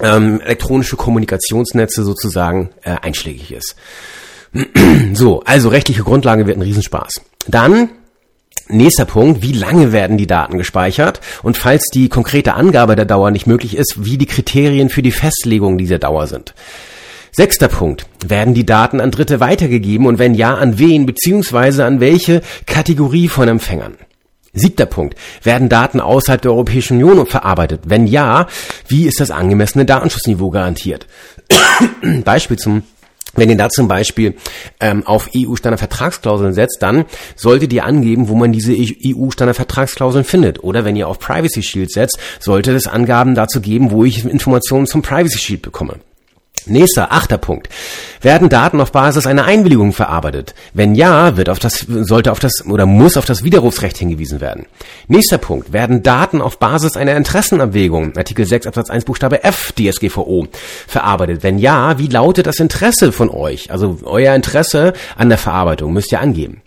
ähm, 0.01 0.39
elektronische 0.41 0.97
Kommunikationsnetze 0.97 2.03
sozusagen 2.03 2.69
äh, 2.83 2.91
einschlägig 3.01 3.53
ist. 3.53 3.75
so, 5.13 5.41
also 5.45 5.69
rechtliche 5.69 6.03
Grundlage 6.03 6.45
wird 6.45 6.57
ein 6.57 6.61
Riesenspaß. 6.61 7.21
Dann 7.47 7.89
Nächster 8.69 9.05
Punkt, 9.05 9.41
wie 9.41 9.53
lange 9.53 9.93
werden 9.93 10.17
die 10.17 10.27
Daten 10.27 10.57
gespeichert? 10.57 11.21
Und 11.41 11.57
falls 11.57 11.85
die 11.93 12.09
konkrete 12.09 12.53
Angabe 12.55 12.95
der 12.95 13.05
Dauer 13.05 13.31
nicht 13.31 13.47
möglich 13.47 13.77
ist, 13.77 14.05
wie 14.05 14.17
die 14.17 14.25
Kriterien 14.25 14.89
für 14.89 15.01
die 15.01 15.11
Festlegung 15.11 15.77
dieser 15.77 15.99
Dauer 15.99 16.27
sind. 16.27 16.53
Sechster 17.31 17.67
Punkt, 17.67 18.07
werden 18.25 18.53
die 18.53 18.65
Daten 18.65 18.99
an 18.99 19.11
Dritte 19.11 19.39
weitergegeben 19.39 20.07
und 20.07 20.19
wenn 20.19 20.33
ja, 20.33 20.55
an 20.55 20.79
wen 20.79 21.05
bzw. 21.05 21.83
an 21.83 21.99
welche 21.99 22.41
Kategorie 22.65 23.27
von 23.27 23.47
Empfängern? 23.47 23.95
Siebter 24.53 24.87
Punkt, 24.87 25.15
werden 25.43 25.69
Daten 25.69 26.01
außerhalb 26.01 26.41
der 26.41 26.51
Europäischen 26.51 27.01
Union 27.01 27.27
verarbeitet? 27.27 27.81
Wenn 27.85 28.07
ja, 28.07 28.47
wie 28.87 29.05
ist 29.05 29.19
das 29.19 29.29
angemessene 29.29 29.85
Datenschutzniveau 29.85 30.49
garantiert? 30.49 31.05
Beispiel 32.25 32.57
zum 32.57 32.83
wenn 33.35 33.49
ihr 33.49 33.57
da 33.57 33.69
zum 33.69 33.87
Beispiel 33.87 34.35
ähm, 34.79 35.05
auf 35.05 35.29
EU-Standardvertragsklauseln 35.35 36.53
setzt, 36.53 36.77
dann 36.81 37.05
solltet 37.35 37.71
ihr 37.73 37.85
angeben, 37.85 38.29
wo 38.29 38.35
man 38.35 38.51
diese 38.51 38.73
EU-Standardvertragsklauseln 38.73 40.23
findet. 40.23 40.63
Oder 40.63 40.85
wenn 40.85 40.95
ihr 40.95 41.07
auf 41.07 41.19
Privacy 41.19 41.61
Shield 41.61 41.91
setzt, 41.91 42.17
sollte 42.39 42.73
es 42.73 42.87
Angaben 42.87 43.35
dazu 43.35 43.61
geben, 43.61 43.91
wo 43.91 44.05
ich 44.05 44.25
Informationen 44.25 44.87
zum 44.87 45.01
Privacy 45.01 45.37
Shield 45.37 45.61
bekomme. 45.61 45.99
Nächster, 46.69 47.11
achter 47.11 47.37
Punkt. 47.37 47.69
Werden 48.21 48.49
Daten 48.49 48.81
auf 48.81 48.91
Basis 48.91 49.27
einer 49.27 49.45
Einwilligung 49.45 49.93
verarbeitet? 49.93 50.55
Wenn 50.73 50.95
ja, 50.95 51.37
wird 51.37 51.49
auf 51.49 51.59
das, 51.59 51.85
sollte 51.87 52.31
auf 52.31 52.39
das 52.39 52.65
oder 52.65 52.85
muss 52.85 53.17
auf 53.17 53.25
das 53.25 53.43
Widerrufsrecht 53.43 53.97
hingewiesen 53.97 54.41
werden. 54.41 54.65
Nächster 55.07 55.37
Punkt. 55.37 55.73
Werden 55.73 56.03
Daten 56.03 56.41
auf 56.41 56.59
Basis 56.59 56.97
einer 56.97 57.15
Interessenabwägung, 57.15 58.15
Artikel 58.17 58.45
6 58.45 58.67
Absatz 58.67 58.89
1 58.89 59.05
Buchstabe 59.05 59.43
F 59.43 59.73
DSGVO, 59.73 60.47
verarbeitet? 60.87 61.43
Wenn 61.43 61.59
ja, 61.59 61.97
wie 61.99 62.07
lautet 62.07 62.47
das 62.47 62.59
Interesse 62.59 63.11
von 63.11 63.29
euch? 63.29 63.71
Also 63.71 63.99
euer 64.03 64.35
Interesse 64.35 64.93
an 65.15 65.29
der 65.29 65.37
Verarbeitung 65.37 65.93
müsst 65.93 66.11
ihr 66.11 66.19
angeben. 66.19 66.61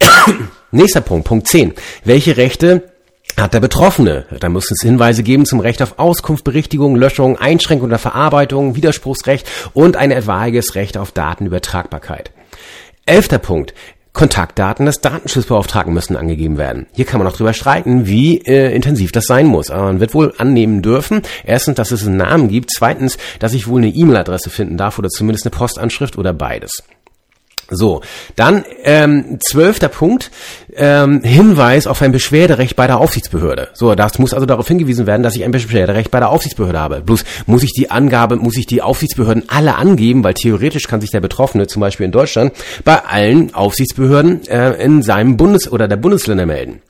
Nächster 0.70 1.00
Punkt, 1.00 1.26
Punkt 1.26 1.48
10. 1.48 1.74
Welche 2.04 2.36
Rechte 2.36 2.90
hat 3.38 3.54
der 3.54 3.60
Betroffene. 3.60 4.26
Da 4.38 4.48
muss 4.48 4.70
es 4.70 4.82
Hinweise 4.82 5.22
geben 5.22 5.44
zum 5.46 5.60
Recht 5.60 5.82
auf 5.82 5.98
Auskunft, 5.98 6.44
Berichtigung, 6.44 6.96
Löschung, 6.96 7.38
Einschränkung 7.38 7.88
der 7.88 7.98
Verarbeitung, 7.98 8.76
Widerspruchsrecht 8.76 9.48
und 9.72 9.96
ein 9.96 10.10
etwaiges 10.10 10.74
Recht 10.74 10.96
auf 10.96 11.12
Datenübertragbarkeit. 11.12 12.32
Elfter 13.06 13.38
Punkt. 13.38 13.74
Kontaktdaten 14.12 14.86
des 14.86 15.00
Datenschutzbeauftragten 15.00 15.94
müssen 15.94 16.16
angegeben 16.16 16.58
werden. 16.58 16.86
Hier 16.92 17.04
kann 17.04 17.20
man 17.20 17.28
auch 17.28 17.36
drüber 17.36 17.52
streiten, 17.52 18.06
wie 18.06 18.38
äh, 18.38 18.74
intensiv 18.74 19.12
das 19.12 19.26
sein 19.26 19.46
muss. 19.46 19.70
Aber 19.70 19.84
man 19.84 20.00
wird 20.00 20.14
wohl 20.14 20.34
annehmen 20.36 20.82
dürfen, 20.82 21.22
erstens, 21.44 21.76
dass 21.76 21.92
es 21.92 22.06
einen 22.06 22.16
Namen 22.16 22.48
gibt, 22.48 22.72
zweitens, 22.76 23.18
dass 23.38 23.54
ich 23.54 23.68
wohl 23.68 23.80
eine 23.80 23.90
E-Mail-Adresse 23.90 24.50
finden 24.50 24.76
darf 24.76 24.98
oder 24.98 25.08
zumindest 25.08 25.46
eine 25.46 25.52
Postanschrift 25.52 26.18
oder 26.18 26.32
beides. 26.32 26.82
So, 27.70 28.02
dann 28.36 28.64
ähm, 28.84 29.38
zwölfter 29.40 29.88
Punkt, 29.88 30.30
ähm, 30.74 31.22
Hinweis 31.22 31.86
auf 31.86 32.02
ein 32.02 32.12
Beschwerderecht 32.12 32.76
bei 32.76 32.86
der 32.86 32.98
Aufsichtsbehörde. 32.98 33.68
So, 33.72 33.94
das 33.94 34.18
muss 34.18 34.34
also 34.34 34.46
darauf 34.46 34.66
hingewiesen 34.66 35.06
werden, 35.06 35.22
dass 35.22 35.36
ich 35.36 35.44
ein 35.44 35.52
Beschwerderecht 35.52 36.10
bei 36.10 36.18
der 36.18 36.30
Aufsichtsbehörde 36.30 36.78
habe. 36.78 37.00
Bloß 37.00 37.24
muss 37.46 37.62
ich 37.62 37.72
die 37.72 37.90
Angabe, 37.90 38.36
muss 38.36 38.56
ich 38.56 38.66
die 38.66 38.82
Aufsichtsbehörden 38.82 39.44
alle 39.48 39.76
angeben, 39.76 40.24
weil 40.24 40.34
theoretisch 40.34 40.88
kann 40.88 41.00
sich 41.00 41.10
der 41.10 41.20
Betroffene, 41.20 41.66
zum 41.66 41.80
Beispiel 41.80 42.06
in 42.06 42.12
Deutschland, 42.12 42.52
bei 42.84 43.04
allen 43.04 43.54
Aufsichtsbehörden 43.54 44.46
äh, 44.48 44.72
in 44.82 45.02
seinem 45.02 45.36
Bundes- 45.36 45.70
oder 45.70 45.88
der 45.88 45.96
Bundesländer 45.96 46.46
melden 46.46 46.82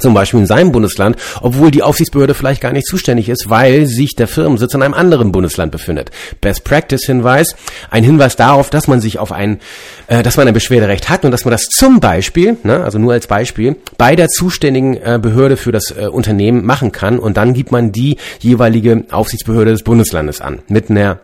zum 0.00 0.14
Beispiel 0.14 0.40
in 0.40 0.46
seinem 0.46 0.72
Bundesland, 0.72 1.16
obwohl 1.40 1.70
die 1.70 1.82
Aufsichtsbehörde 1.82 2.34
vielleicht 2.34 2.60
gar 2.60 2.72
nicht 2.72 2.86
zuständig 2.86 3.28
ist, 3.28 3.50
weil 3.50 3.86
sich 3.86 4.14
der 4.14 4.28
Firmensitz 4.28 4.74
in 4.74 4.82
einem 4.82 4.94
anderen 4.94 5.32
Bundesland 5.32 5.72
befindet. 5.72 6.10
Best 6.40 6.64
Practice 6.64 7.04
Hinweis, 7.06 7.56
ein 7.90 8.04
Hinweis 8.04 8.36
darauf, 8.36 8.70
dass 8.70 8.88
man 8.88 9.00
sich 9.00 9.18
auf 9.18 9.32
ein, 9.32 9.60
äh, 10.06 10.22
dass 10.22 10.36
man 10.36 10.48
ein 10.48 10.54
Beschwerderecht 10.54 11.08
hat 11.08 11.24
und 11.24 11.30
dass 11.30 11.44
man 11.44 11.52
das 11.52 11.66
zum 11.66 12.00
Beispiel, 12.00 12.56
ne, 12.62 12.82
also 12.82 12.98
nur 12.98 13.12
als 13.12 13.26
Beispiel, 13.26 13.76
bei 13.96 14.16
der 14.16 14.28
zuständigen 14.28 14.96
äh, 14.96 15.18
Behörde 15.20 15.56
für 15.56 15.72
das 15.72 15.90
äh, 15.90 16.06
Unternehmen 16.06 16.64
machen 16.64 16.92
kann 16.92 17.18
und 17.18 17.36
dann 17.36 17.54
gibt 17.54 17.72
man 17.72 17.92
die 17.92 18.16
jeweilige 18.40 19.04
Aufsichtsbehörde 19.10 19.72
des 19.72 19.82
Bundeslandes 19.82 20.40
an 20.40 20.60
mit 20.68 20.90
einer 20.90 21.20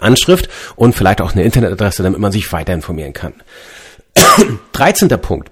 Anschrift 0.00 0.48
und 0.74 0.94
vielleicht 0.94 1.20
auch 1.20 1.32
eine 1.32 1.44
Internetadresse, 1.44 2.02
damit 2.02 2.18
man 2.18 2.32
sich 2.32 2.52
weiter 2.52 2.72
informieren 2.72 3.12
kann. 3.12 3.34
13. 4.72 5.08
Punkt 5.20 5.50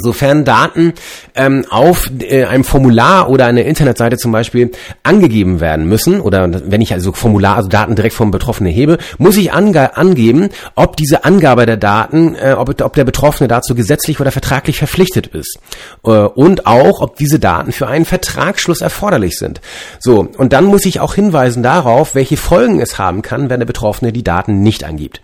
Sofern 0.00 0.44
Daten 0.44 0.94
ähm, 1.34 1.64
auf 1.70 2.10
äh, 2.20 2.44
einem 2.44 2.64
Formular 2.64 3.28
oder 3.28 3.46
einer 3.46 3.64
Internetseite 3.64 4.16
zum 4.16 4.32
Beispiel 4.32 4.70
angegeben 5.02 5.60
werden 5.60 5.86
müssen, 5.86 6.20
oder 6.20 6.48
wenn 6.70 6.80
ich 6.80 6.92
also 6.92 7.12
Formular, 7.12 7.56
also 7.56 7.68
Daten 7.68 7.94
direkt 7.94 8.14
vom 8.14 8.30
Betroffenen 8.30 8.72
hebe, 8.72 8.98
muss 9.18 9.36
ich 9.36 9.52
ange 9.52 9.96
angeben, 9.96 10.50
ob 10.74 10.96
diese 10.96 11.24
Angabe 11.24 11.66
der 11.66 11.76
Daten, 11.76 12.34
äh, 12.34 12.54
ob, 12.56 12.80
ob 12.80 12.94
der 12.94 13.04
Betroffene 13.04 13.48
dazu 13.48 13.74
gesetzlich 13.74 14.20
oder 14.20 14.32
vertraglich 14.32 14.78
verpflichtet 14.78 15.28
ist. 15.28 15.58
Äh, 16.04 16.10
und 16.10 16.66
auch, 16.66 17.00
ob 17.00 17.16
diese 17.16 17.38
Daten 17.38 17.72
für 17.72 17.86
einen 17.86 18.04
Vertragsschluss 18.04 18.80
erforderlich 18.80 19.36
sind. 19.36 19.60
So, 19.98 20.28
und 20.36 20.52
dann 20.52 20.64
muss 20.64 20.86
ich 20.86 21.00
auch 21.00 21.14
hinweisen 21.14 21.62
darauf, 21.62 22.14
welche 22.14 22.36
Folgen 22.36 22.80
es 22.80 22.98
haben 22.98 23.22
kann, 23.22 23.50
wenn 23.50 23.60
der 23.60 23.66
Betroffene 23.66 24.12
die 24.12 24.24
Daten 24.24 24.62
nicht 24.62 24.84
angibt. 24.84 25.20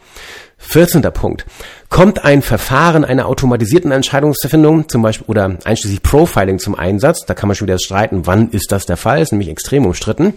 14. 0.59 1.03
Punkt. 1.13 1.45
Kommt 1.89 2.25
ein 2.25 2.43
Verfahren 2.43 3.05
einer 3.05 3.27
automatisierten 3.27 3.93
Entscheidungsfindung, 3.93 4.89
zum 4.89 5.03
Beispiel, 5.03 5.27
oder 5.29 5.57
einschließlich 5.65 6.03
Profiling 6.03 6.59
zum 6.59 6.75
Einsatz, 6.75 7.25
da 7.27 7.35
kann 7.35 7.49
man 7.49 7.57
schon 7.57 7.69
wieder 7.69 7.79
streiten, 7.79 8.27
wann 8.27 8.51
ist 8.51 8.73
das 8.73 8.87
der 8.87 8.97
Fall, 8.97 9.23
ist 9.23 9.33
nämlich 9.33 9.49
extrem 9.49 9.87
umstritten. 9.87 10.35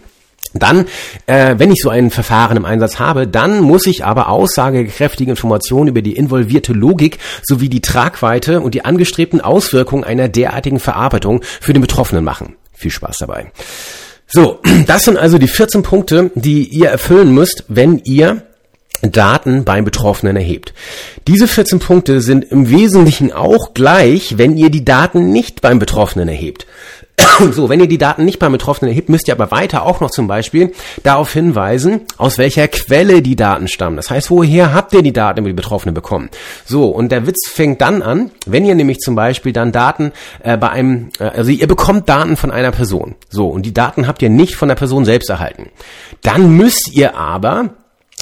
Dann, 0.54 0.88
äh, 1.28 1.56
wenn 1.58 1.72
ich 1.72 1.82
so 1.82 1.90
ein 1.90 2.10
Verfahren 2.10 2.58
im 2.58 2.66
Einsatz 2.66 2.98
habe, 2.98 3.28
dann 3.28 3.62
muss 3.62 3.86
ich 3.86 4.04
aber 4.04 4.30
aussagekräftige 4.30 5.30
Informationen 5.30 5.90
über 5.90 6.02
die 6.02 6.16
involvierte 6.16 6.74
Logik 6.74 7.20
sowie 7.44 7.70
die 7.70 7.82
Tragweite 7.82 8.62
und 8.62 8.74
die 8.74 8.84
angestrebten 8.84 9.42
Auswirkungen 9.42 10.04
einer 10.04 10.28
derartigen 10.28 10.80
Verarbeitung 10.80 11.42
für 11.62 11.74
den 11.74 11.82
Betroffenen 11.82 12.24
machen. 12.24 12.56
Viel 12.74 12.92
Spaß 12.92 13.18
dabei. 13.20 13.52
So, 14.28 14.60
das 14.88 15.04
sind 15.04 15.18
also 15.18 15.38
die 15.38 15.48
14 15.48 15.84
Punkte, 15.84 16.32
die 16.34 16.64
ihr 16.64 16.90
erfüllen 16.90 17.32
müsst, 17.34 17.66
wenn 17.68 18.00
ihr 18.06 18.44
Daten 19.02 19.64
beim 19.64 19.86
Betroffenen 19.86 20.36
erhebt. 20.36 20.74
Diese 21.28 21.48
14 21.48 21.80
Punkte 21.80 22.22
sind 22.22 22.46
im 22.46 22.70
Wesentlichen 22.70 23.32
auch 23.32 23.74
gleich, 23.74 24.38
wenn 24.38 24.58
ihr 24.58 24.70
die 24.70 24.86
Daten 24.86 25.32
nicht 25.32 25.62
beim 25.62 25.80
Betroffenen 25.80 26.28
erhebt. 26.28 26.66
So, 27.52 27.70
wenn 27.70 27.80
ihr 27.80 27.88
die 27.88 27.98
Daten 27.98 28.26
nicht 28.26 28.40
beim 28.40 28.52
Betroffenen 28.52 28.90
erhebt, 28.90 29.10
müsst 29.10 29.28
ihr 29.28 29.34
aber 29.34 29.52
weiter 29.52 29.86
auch 29.86 30.02
noch 30.02 30.12
zum 30.12 30.28
Beispiel 30.28 30.74
darauf 31.04 31.34
hinweisen, 31.34 32.02
aus 32.18 32.38
welcher 32.38 32.68
Quelle 32.68 33.22
die 33.22 33.36
Daten 33.36 33.68
stammen. 33.68 33.96
Das 33.96 34.10
heißt, 34.10 34.30
woher 34.30 34.74
habt 34.74 34.94
ihr 34.94 35.02
die 35.02 35.14
Daten 35.14 35.40
über 35.40 35.50
die 35.50 35.56
Betroffene 35.56 35.94
bekommen? 35.94 36.30
So, 36.66 36.90
und 36.90 37.12
der 37.12 37.28
Witz 37.28 37.50
fängt 37.50 37.82
dann 37.82 38.02
an, 38.02 38.32
wenn 38.46 38.66
ihr 38.66 38.76
nämlich 38.76 39.00
zum 39.00 39.16
Beispiel 39.16 39.54
dann 39.54 39.72
Daten 39.72 40.12
äh, 40.44 40.58
bei 40.58 40.70
einem, 40.70 41.10
äh, 41.20 41.24
also 41.24 41.52
ihr 41.52 41.68
bekommt 41.68 42.10
Daten 42.10 42.36
von 42.36 42.52
einer 42.52 42.72
Person. 42.72 43.16
So, 43.30 43.48
und 43.48 43.66
die 43.66 43.74
Daten 43.74 44.08
habt 44.08 44.22
ihr 44.22 44.30
nicht 44.30 44.56
von 44.56 44.70
der 44.70 44.76
Person 44.76 45.06
selbst 45.06 45.30
erhalten. 45.30 45.70
Dann 46.22 46.56
müsst 46.58 46.92
ihr 46.94 47.18
aber 47.18 47.70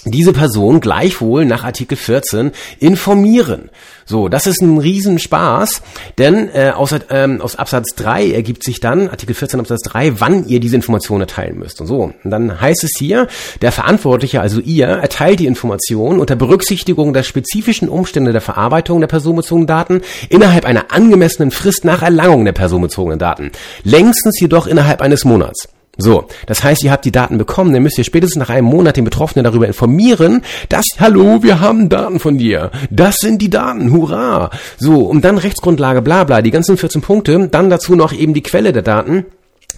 diese 0.06 0.34
Person 0.34 0.80
gleichwohl 0.80 1.46
nach 1.46 1.64
Artikel 1.64 1.98
14 1.98 2.52
informieren. 2.80 3.70
So, 4.06 4.30
das 4.30 4.48
ist 4.48 4.62
ein 4.62 4.78
Riesenspaß, 4.78 5.82
denn 6.18 6.50
äh, 6.54 6.72
aus, 6.74 6.96
ähm, 7.10 7.42
aus 7.42 7.58
Absatz 7.58 7.94
3 7.96 8.32
ergibt 8.32 8.64
sich 8.64 8.80
dann, 8.80 9.10
Artikel 9.10 9.36
14 9.36 9.60
Absatz 9.60 9.82
3, 9.82 10.22
wann 10.22 10.48
ihr 10.48 10.62
diese 10.62 10.78
Information 10.78 11.20
erteilen 11.20 11.60
müsst. 11.60 11.82
Und 11.82 11.88
so, 11.88 12.14
und 12.24 12.32
dann 12.32 12.62
heißt 12.62 12.86
es 12.86 12.92
hier, 12.98 13.28
der 13.62 13.74
Verantwortliche, 13.74 14.40
also 14.40 14.62
ihr, 14.62 14.88
erteilt 14.88 15.42
die 15.42 15.46
Information 15.46 16.20
unter 16.20 16.38
Berücksichtigung 16.38 17.12
der 17.12 17.24
spezifischen 17.24 17.90
Umstände 17.90 18.32
der 18.32 18.42
Verarbeitung 18.42 19.02
der 19.02 19.08
personenbezogenen 19.08 19.68
Daten 19.68 20.02
innerhalb 20.30 20.64
einer 20.64 20.86
angemessenen 20.94 21.52
Frist 21.52 21.84
nach 21.84 22.02
Erlangung 22.02 22.46
der 22.46 22.54
personenbezogenen 22.54 23.20
Daten, 23.20 23.52
längstens 23.84 24.40
jedoch 24.40 24.68
innerhalb 24.68 25.02
eines 25.02 25.26
Monats. 25.26 25.68
So, 25.98 26.26
das 26.46 26.64
heißt, 26.64 26.84
ihr 26.84 26.92
habt 26.92 27.06
die 27.06 27.12
Daten 27.12 27.38
bekommen, 27.38 27.74
dann 27.74 27.84
müsst 27.84 27.98
ihr 27.98 28.04
spätestens 28.04 28.38
nach 28.40 28.50
einem 28.50 28.68
Monat 28.68 28.98
den 28.98 29.04
Betroffenen 29.04 29.44
darüber 29.44 29.68
informieren, 29.68 30.44
dass, 30.70 30.86
hallo, 31.00 31.42
wir 31.42 31.60
haben 31.60 31.90
Daten 31.90 32.20
von 32.20 32.38
dir. 32.38 32.72
Das 32.90 33.18
sind 33.18 33.42
die 33.42 33.50
Daten, 33.50 33.92
hurra. 33.92 34.52
So, 34.78 35.02
und 35.02 35.26
dann 35.26 35.38
Rechtsgrundlage, 35.38 36.02
bla 36.02 36.24
bla, 36.24 36.42
die 36.42 36.52
ganzen 36.52 36.78
14 36.78 37.02
Punkte, 37.02 37.48
dann 37.48 37.70
dazu 37.70 37.96
noch 37.96 38.14
eben 38.14 38.34
die 38.34 38.44
Quelle 38.44 38.74
der 38.74 38.84
Daten 38.84 39.26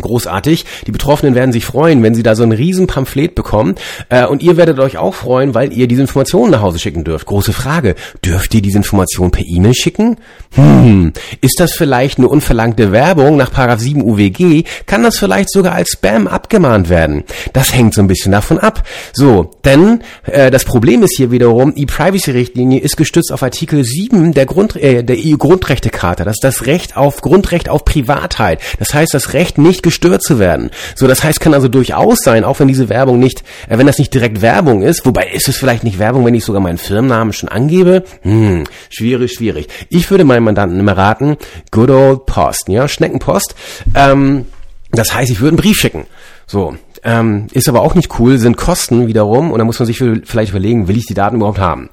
großartig. 0.01 0.65
Die 0.87 0.91
Betroffenen 0.91 1.35
werden 1.35 1.51
sich 1.51 1.65
freuen, 1.65 2.03
wenn 2.03 2.15
sie 2.15 2.23
da 2.23 2.35
so 2.35 2.43
ein 2.43 2.51
riesen 2.51 2.87
Pamphlet 2.87 3.35
bekommen. 3.35 3.75
Äh, 4.09 4.25
und 4.25 4.43
ihr 4.43 4.57
werdet 4.57 4.79
euch 4.79 4.97
auch 4.97 5.13
freuen, 5.13 5.53
weil 5.53 5.73
ihr 5.73 5.87
diese 5.87 6.01
Informationen 6.01 6.51
nach 6.51 6.61
Hause 6.61 6.79
schicken 6.79 7.03
dürft. 7.03 7.25
Große 7.25 7.53
Frage. 7.53 7.95
Dürft 8.23 8.53
ihr 8.53 8.61
diese 8.61 8.77
Informationen 8.77 9.31
per 9.31 9.45
E-Mail 9.45 9.73
schicken? 9.73 10.17
Hm, 10.55 11.13
ist 11.41 11.59
das 11.59 11.73
vielleicht 11.73 12.17
eine 12.17 12.27
unverlangte 12.27 12.91
Werbung 12.91 13.37
nach 13.37 13.51
7 13.77 14.01
UWG? 14.01 14.63
Kann 14.85 15.03
das 15.03 15.17
vielleicht 15.17 15.51
sogar 15.51 15.73
als 15.73 15.91
Spam 15.91 16.27
abgemahnt 16.27 16.89
werden? 16.89 17.23
Das 17.53 17.73
hängt 17.73 17.93
so 17.93 18.01
ein 18.01 18.07
bisschen 18.07 18.31
davon 18.31 18.57
ab. 18.57 18.83
So, 19.13 19.51
denn 19.65 20.01
äh, 20.23 20.49
das 20.51 20.65
Problem 20.65 21.03
ist 21.03 21.15
hier 21.17 21.31
wiederum, 21.31 21.73
E-Privacy-Richtlinie 21.75 22.79
ist 22.79 22.97
gestützt 22.97 23.31
auf 23.31 23.43
Artikel 23.43 23.83
7 23.83 24.33
der, 24.33 24.45
Grund, 24.45 24.75
äh, 24.75 25.03
der 25.03 25.17
EU-Grundrechtecharta. 25.17 26.23
Das 26.23 26.37
ist 26.37 26.43
das 26.43 26.65
Recht 26.65 26.97
auf 26.97 27.21
Grundrecht 27.21 27.69
auf 27.69 27.85
Privatheit. 27.85 28.59
Das 28.79 28.93
heißt, 28.93 29.13
das 29.13 29.33
Recht 29.33 29.57
nicht 29.57 29.83
gestört 29.89 30.21
zu 30.23 30.39
werden. 30.39 30.69
So, 30.95 31.07
das 31.07 31.23
heißt, 31.23 31.39
kann 31.39 31.53
also 31.53 31.67
durchaus 31.67 32.19
sein, 32.23 32.43
auch 32.43 32.59
wenn 32.59 32.67
diese 32.67 32.89
Werbung 32.89 33.19
nicht, 33.19 33.43
äh, 33.67 33.77
wenn 33.77 33.87
das 33.87 33.97
nicht 33.97 34.13
direkt 34.13 34.41
Werbung 34.41 34.81
ist, 34.81 35.05
wobei 35.05 35.27
ist 35.33 35.47
es 35.47 35.57
vielleicht 35.57 35.83
nicht 35.83 35.99
Werbung, 35.99 36.25
wenn 36.25 36.35
ich 36.35 36.45
sogar 36.45 36.61
meinen 36.61 36.77
Firmennamen 36.77 37.33
schon 37.33 37.49
angebe? 37.49 38.03
Hm, 38.21 38.65
schwierig, 38.89 39.33
schwierig. 39.33 39.67
Ich 39.89 40.09
würde 40.11 40.23
meinen 40.23 40.43
Mandanten 40.43 40.79
immer 40.79 40.97
raten, 40.97 41.37
good 41.71 41.89
old 41.89 42.25
Post, 42.25 42.69
ja, 42.69 42.87
Schneckenpost. 42.87 43.55
Ähm, 43.95 44.45
das 44.91 45.13
heißt, 45.13 45.31
ich 45.31 45.39
würde 45.39 45.55
einen 45.55 45.61
Brief 45.61 45.77
schicken. 45.77 46.05
So, 46.47 46.75
ähm, 47.03 47.47
ist 47.51 47.69
aber 47.69 47.81
auch 47.81 47.95
nicht 47.95 48.19
cool, 48.19 48.37
sind 48.37 48.57
Kosten 48.57 49.07
wiederum 49.07 49.51
und 49.51 49.59
da 49.59 49.65
muss 49.65 49.79
man 49.79 49.85
sich 49.85 49.97
vielleicht 49.97 50.51
überlegen, 50.51 50.87
will 50.87 50.97
ich 50.97 51.05
die 51.05 51.13
Daten 51.13 51.37
überhaupt 51.37 51.59
haben? 51.59 51.89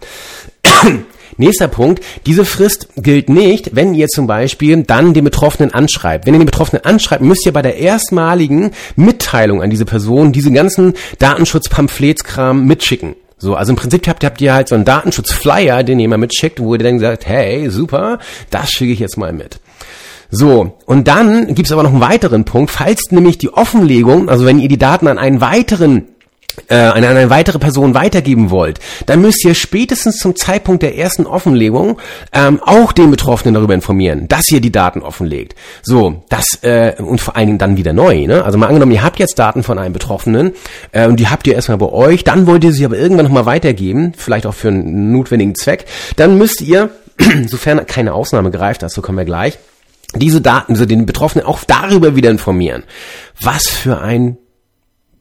Nächster 1.38 1.68
Punkt, 1.68 2.02
diese 2.24 2.44
Frist 2.44 2.88
gilt 2.96 3.28
nicht, 3.28 3.76
wenn 3.76 3.94
ihr 3.94 4.08
zum 4.08 4.26
Beispiel 4.26 4.82
dann 4.82 5.12
den 5.12 5.24
Betroffenen 5.24 5.74
anschreibt. 5.74 6.26
Wenn 6.26 6.34
ihr 6.34 6.40
den 6.40 6.46
Betroffenen 6.46 6.84
anschreibt, 6.84 7.22
müsst 7.22 7.44
ihr 7.44 7.52
bei 7.52 7.62
der 7.62 7.76
erstmaligen 7.76 8.70
Mitteilung 8.96 9.62
an 9.62 9.70
diese 9.70 9.84
Person 9.84 10.32
diese 10.32 10.50
ganzen 10.50 10.94
Datenschutzpamphletskram 11.18 12.64
mitschicken. 12.64 13.16
So, 13.38 13.54
also 13.54 13.72
im 13.72 13.76
Prinzip 13.76 14.08
habt, 14.08 14.24
habt 14.24 14.40
ihr 14.40 14.54
halt 14.54 14.68
so 14.68 14.74
einen 14.74 14.86
Datenschutzflyer, 14.86 15.82
den 15.82 16.00
ihr 16.00 16.08
mal 16.08 16.16
mitschickt, 16.16 16.58
wo 16.58 16.74
ihr 16.74 16.78
dann 16.78 16.98
sagt, 16.98 17.26
hey, 17.26 17.68
super, 17.68 18.18
das 18.50 18.70
schicke 18.70 18.92
ich 18.92 18.98
jetzt 18.98 19.18
mal 19.18 19.34
mit. 19.34 19.60
So, 20.30 20.78
und 20.86 21.06
dann 21.06 21.54
gibt's 21.54 21.70
aber 21.70 21.82
noch 21.82 21.92
einen 21.92 22.00
weiteren 22.00 22.44
Punkt, 22.44 22.70
falls 22.70 23.10
nämlich 23.10 23.38
die 23.38 23.52
Offenlegung, 23.52 24.28
also 24.28 24.46
wenn 24.46 24.58
ihr 24.58 24.68
die 24.68 24.78
Daten 24.78 25.06
an 25.06 25.18
einen 25.18 25.40
weiteren 25.40 26.08
äh, 26.68 26.76
an 26.76 27.04
eine 27.04 27.30
weitere 27.30 27.58
Person 27.58 27.94
weitergeben 27.94 28.50
wollt, 28.50 28.80
dann 29.06 29.20
müsst 29.20 29.44
ihr 29.44 29.54
spätestens 29.54 30.18
zum 30.18 30.36
Zeitpunkt 30.36 30.82
der 30.82 30.96
ersten 30.96 31.26
Offenlegung 31.26 31.98
ähm, 32.32 32.60
auch 32.62 32.92
den 32.92 33.10
Betroffenen 33.10 33.54
darüber 33.54 33.74
informieren, 33.74 34.28
dass 34.28 34.50
ihr 34.50 34.60
die 34.60 34.72
Daten 34.72 35.02
offenlegt. 35.02 35.54
So, 35.82 36.24
das 36.28 36.62
äh, 36.62 36.94
und 36.98 37.20
vor 37.20 37.36
allen 37.36 37.46
Dingen 37.46 37.58
dann 37.58 37.76
wieder 37.76 37.92
neu. 37.92 38.26
Ne? 38.26 38.44
Also 38.44 38.58
mal 38.58 38.66
angenommen, 38.66 38.92
ihr 38.92 39.02
habt 39.02 39.18
jetzt 39.18 39.38
Daten 39.38 39.62
von 39.62 39.78
einem 39.78 39.92
Betroffenen 39.92 40.52
äh, 40.92 41.06
und 41.06 41.20
die 41.20 41.28
habt 41.28 41.46
ihr 41.46 41.54
erstmal 41.54 41.78
bei 41.78 41.88
euch, 41.88 42.24
dann 42.24 42.46
wollt 42.46 42.64
ihr 42.64 42.72
sie 42.72 42.84
aber 42.84 42.96
irgendwann 42.96 43.26
nochmal 43.26 43.46
weitergeben, 43.46 44.12
vielleicht 44.16 44.46
auch 44.46 44.54
für 44.54 44.68
einen 44.68 45.12
notwendigen 45.12 45.54
Zweck, 45.54 45.86
dann 46.16 46.38
müsst 46.38 46.60
ihr, 46.60 46.90
sofern 47.46 47.86
keine 47.86 48.14
Ausnahme 48.14 48.50
greift, 48.50 48.82
dazu 48.82 49.02
kommen 49.02 49.18
wir 49.18 49.24
gleich, 49.24 49.58
diese 50.14 50.40
Daten, 50.40 50.72
also 50.72 50.86
den 50.86 51.06
Betroffenen 51.06 51.46
auch 51.46 51.64
darüber 51.64 52.16
wieder 52.16 52.30
informieren. 52.30 52.84
Was 53.40 53.68
für 53.68 54.00
ein 54.00 54.38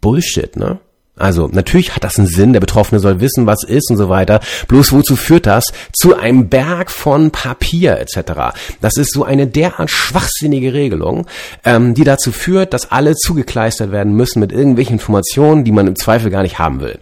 Bullshit, 0.01 0.55
ne? 0.55 0.79
Also 1.17 1.47
natürlich 1.51 1.95
hat 1.95 2.03
das 2.03 2.17
einen 2.17 2.27
Sinn, 2.27 2.53
der 2.53 2.59
Betroffene 2.59 2.99
soll 2.99 3.21
wissen, 3.21 3.45
was 3.45 3.63
ist 3.63 3.89
und 3.89 3.97
so 3.97 4.09
weiter. 4.09 4.41
Bloß 4.67 4.91
wozu 4.91 5.15
führt 5.15 5.45
das? 5.45 5.65
Zu 5.93 6.15
einem 6.17 6.49
Berg 6.49 6.91
von 6.91 7.31
Papier 7.31 7.99
etc. 7.99 8.55
Das 8.81 8.97
ist 8.97 9.13
so 9.13 9.23
eine 9.23 9.47
derart 9.47 9.89
schwachsinnige 9.89 10.73
Regelung, 10.73 11.25
ähm, 11.63 11.93
die 11.93 12.03
dazu 12.03 12.31
führt, 12.31 12.73
dass 12.73 12.91
alle 12.91 13.15
zugekleistert 13.15 13.91
werden 13.91 14.13
müssen 14.13 14.39
mit 14.39 14.51
irgendwelchen 14.51 14.93
Informationen, 14.93 15.63
die 15.63 15.71
man 15.71 15.87
im 15.87 15.95
Zweifel 15.95 16.29
gar 16.29 16.41
nicht 16.41 16.59
haben 16.59 16.81
will. 16.81 16.99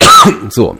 so, 0.48 0.78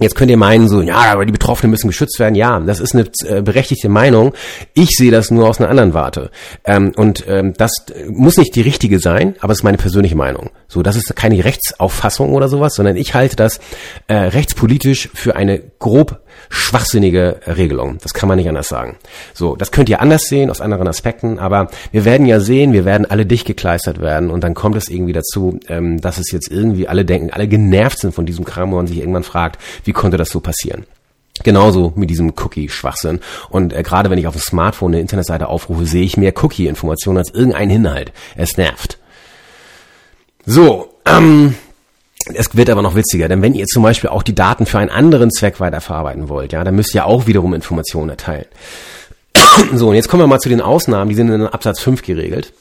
Jetzt 0.00 0.16
könnt 0.16 0.30
ihr 0.30 0.38
meinen, 0.38 0.66
so, 0.68 0.80
ja, 0.80 0.96
aber 0.96 1.26
die 1.26 1.32
Betroffenen 1.32 1.70
müssen 1.70 1.88
geschützt 1.88 2.18
werden. 2.18 2.34
Ja, 2.34 2.58
das 2.58 2.80
ist 2.80 2.94
eine 2.94 3.04
äh, 3.26 3.42
berechtigte 3.42 3.90
Meinung. 3.90 4.32
Ich 4.72 4.90
sehe 4.96 5.10
das 5.10 5.30
nur 5.30 5.46
aus 5.46 5.60
einer 5.60 5.68
anderen 5.68 5.92
Warte. 5.92 6.30
Ähm, 6.64 6.92
und 6.96 7.24
ähm, 7.28 7.52
das 7.56 7.72
muss 8.08 8.38
nicht 8.38 8.56
die 8.56 8.62
richtige 8.62 8.98
sein, 8.98 9.36
aber 9.40 9.52
es 9.52 9.60
ist 9.60 9.64
meine 9.64 9.76
persönliche 9.76 10.16
Meinung. 10.16 10.50
So, 10.68 10.82
das 10.82 10.96
ist 10.96 11.14
keine 11.16 11.44
Rechtsauffassung 11.44 12.32
oder 12.32 12.48
sowas, 12.48 12.74
sondern 12.74 12.96
ich 12.96 13.14
halte 13.14 13.36
das 13.36 13.60
äh, 14.08 14.14
rechtspolitisch 14.14 15.10
für 15.12 15.36
eine 15.36 15.60
grob 15.80 16.20
schwachsinnige 16.50 17.40
Regelung. 17.46 17.98
Das 18.02 18.14
kann 18.14 18.28
man 18.28 18.36
nicht 18.36 18.48
anders 18.48 18.68
sagen. 18.68 18.96
So, 19.34 19.56
das 19.56 19.72
könnt 19.72 19.88
ihr 19.88 20.00
anders 20.00 20.22
sehen, 20.24 20.50
aus 20.50 20.60
anderen 20.60 20.86
Aspekten, 20.86 21.38
aber 21.38 21.70
wir 21.90 22.04
werden 22.04 22.26
ja 22.26 22.38
sehen, 22.38 22.72
wir 22.72 22.84
werden 22.84 23.10
alle 23.10 23.26
dicht 23.26 23.46
gekleistert 23.46 24.00
werden 24.00 24.30
und 24.30 24.44
dann 24.44 24.54
kommt 24.54 24.76
es 24.76 24.88
irgendwie 24.88 25.12
dazu, 25.12 25.58
ähm, 25.68 26.00
dass 26.00 26.18
es 26.18 26.30
jetzt 26.30 26.50
irgendwie 26.50 26.86
alle 26.86 27.04
denken, 27.04 27.30
alle 27.30 27.48
genervt 27.48 27.98
sind 27.98 28.14
von 28.14 28.26
diesem 28.26 28.44
Kram, 28.44 28.70
wo 28.70 28.76
man 28.76 28.86
sich 28.86 28.98
irgendwann 28.98 29.24
fragt, 29.24 29.60
wie 29.84 29.92
konnte 29.92 30.16
das 30.16 30.30
so 30.30 30.40
passieren? 30.40 30.86
Genauso 31.42 31.94
mit 31.96 32.10
diesem 32.10 32.34
Cookie-Schwachsinn. 32.36 33.20
Und 33.48 33.72
äh, 33.72 33.82
gerade 33.82 34.10
wenn 34.10 34.18
ich 34.18 34.26
auf 34.26 34.34
dem 34.34 34.42
Smartphone 34.42 34.92
eine 34.92 35.00
Internetseite 35.00 35.48
aufrufe, 35.48 35.86
sehe 35.86 36.04
ich 36.04 36.18
mehr 36.18 36.34
Cookie-Informationen 36.36 37.16
als 37.16 37.32
irgendein 37.32 37.70
Inhalt. 37.70 38.12
Es 38.36 38.58
nervt. 38.58 38.98
So, 40.44 40.94
ähm, 41.06 41.54
es 42.34 42.54
wird 42.54 42.70
aber 42.70 42.82
noch 42.82 42.94
witziger, 42.94 43.28
denn 43.28 43.42
wenn 43.42 43.54
ihr 43.54 43.66
zum 43.66 43.82
Beispiel 43.82 44.10
auch 44.10 44.22
die 44.22 44.34
Daten 44.34 44.66
für 44.66 44.78
einen 44.78 44.90
anderen 44.90 45.30
Zweck 45.30 45.58
weiterverarbeiten 45.58 46.28
wollt, 46.28 46.52
ja, 46.52 46.64
dann 46.64 46.74
müsst 46.74 46.94
ihr 46.94 47.06
auch 47.06 47.26
wiederum 47.26 47.54
Informationen 47.54 48.10
erteilen. 48.10 48.46
So, 49.74 49.88
und 49.88 49.94
jetzt 49.94 50.08
kommen 50.08 50.22
wir 50.22 50.26
mal 50.26 50.38
zu 50.38 50.48
den 50.48 50.60
Ausnahmen, 50.60 51.08
die 51.08 51.14
sind 51.14 51.28
in 51.28 51.46
Absatz 51.46 51.80
5 51.80 52.02
geregelt. 52.02 52.52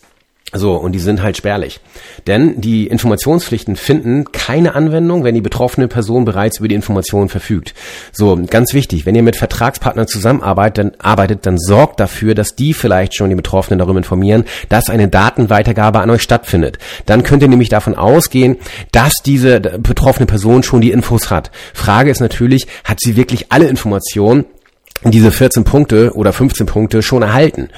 So, 0.51 0.73
und 0.73 0.93
die 0.93 0.99
sind 0.99 1.21
halt 1.21 1.37
spärlich. 1.37 1.79
Denn 2.25 2.59
die 2.59 2.87
Informationspflichten 2.87 3.75
finden 3.75 4.31
keine 4.31 4.73
Anwendung, 4.73 5.23
wenn 5.23 5.35
die 5.35 5.41
betroffene 5.41 5.87
Person 5.87 6.25
bereits 6.25 6.57
über 6.57 6.67
die 6.67 6.73
Informationen 6.73 7.29
verfügt. 7.29 7.75
So, 8.11 8.35
ganz 8.49 8.73
wichtig, 8.73 9.05
wenn 9.05 9.13
ihr 9.13 9.21
mit 9.21 9.35
Vertragspartnern 9.35 10.07
zusammenarbeitet, 10.07 10.77
dann, 10.79 10.91
arbeitet, 10.99 11.45
dann 11.45 11.59
sorgt 11.59 11.99
dafür, 11.99 12.33
dass 12.33 12.55
die 12.55 12.73
vielleicht 12.73 13.15
schon 13.15 13.29
die 13.29 13.35
Betroffenen 13.35 13.77
darüber 13.77 13.99
informieren, 13.99 14.45
dass 14.69 14.89
eine 14.89 15.07
Datenweitergabe 15.07 15.99
an 15.99 16.09
euch 16.09 16.23
stattfindet. 16.23 16.79
Dann 17.05 17.21
könnt 17.21 17.43
ihr 17.43 17.49
nämlich 17.49 17.69
davon 17.69 17.93
ausgehen, 17.93 18.57
dass 18.91 19.13
diese 19.23 19.59
betroffene 19.59 20.25
Person 20.25 20.63
schon 20.63 20.81
die 20.81 20.91
Infos 20.91 21.29
hat. 21.29 21.51
Frage 21.75 22.09
ist 22.09 22.21
natürlich, 22.21 22.65
hat 22.83 22.99
sie 22.99 23.15
wirklich 23.15 23.51
alle 23.51 23.67
Informationen, 23.67 24.45
diese 25.03 25.31
14 25.31 25.63
Punkte 25.63 26.13
oder 26.15 26.33
15 26.33 26.65
Punkte 26.65 27.03
schon 27.03 27.21
erhalten? 27.21 27.69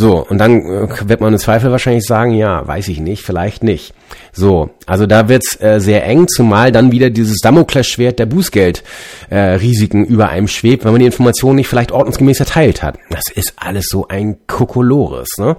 So, 0.00 0.24
und 0.26 0.38
dann 0.38 0.62
äh, 0.62 1.08
wird 1.10 1.20
man 1.20 1.34
im 1.34 1.38
Zweifel 1.38 1.70
wahrscheinlich 1.70 2.06
sagen, 2.06 2.32
ja, 2.32 2.66
weiß 2.66 2.88
ich 2.88 3.00
nicht, 3.00 3.22
vielleicht 3.22 3.62
nicht. 3.62 3.92
So, 4.32 4.70
also 4.86 5.04
da 5.04 5.28
wird's 5.28 5.60
äh, 5.60 5.78
sehr 5.78 6.06
eng, 6.06 6.26
zumal 6.26 6.72
dann 6.72 6.90
wieder 6.90 7.10
dieses 7.10 7.36
Damoklesschwert 7.42 8.18
der 8.18 8.24
Bußgeldrisiken 8.24 10.06
äh, 10.06 10.08
über 10.08 10.30
einem 10.30 10.48
schwebt, 10.48 10.86
wenn 10.86 10.92
man 10.92 11.00
die 11.00 11.06
Informationen 11.06 11.56
nicht 11.56 11.68
vielleicht 11.68 11.92
ordnungsgemäß 11.92 12.40
erteilt 12.40 12.82
hat. 12.82 12.98
Das 13.10 13.24
ist 13.34 13.52
alles 13.56 13.88
so 13.90 14.08
ein 14.08 14.38
Kokolores, 14.46 15.28
ne? 15.36 15.58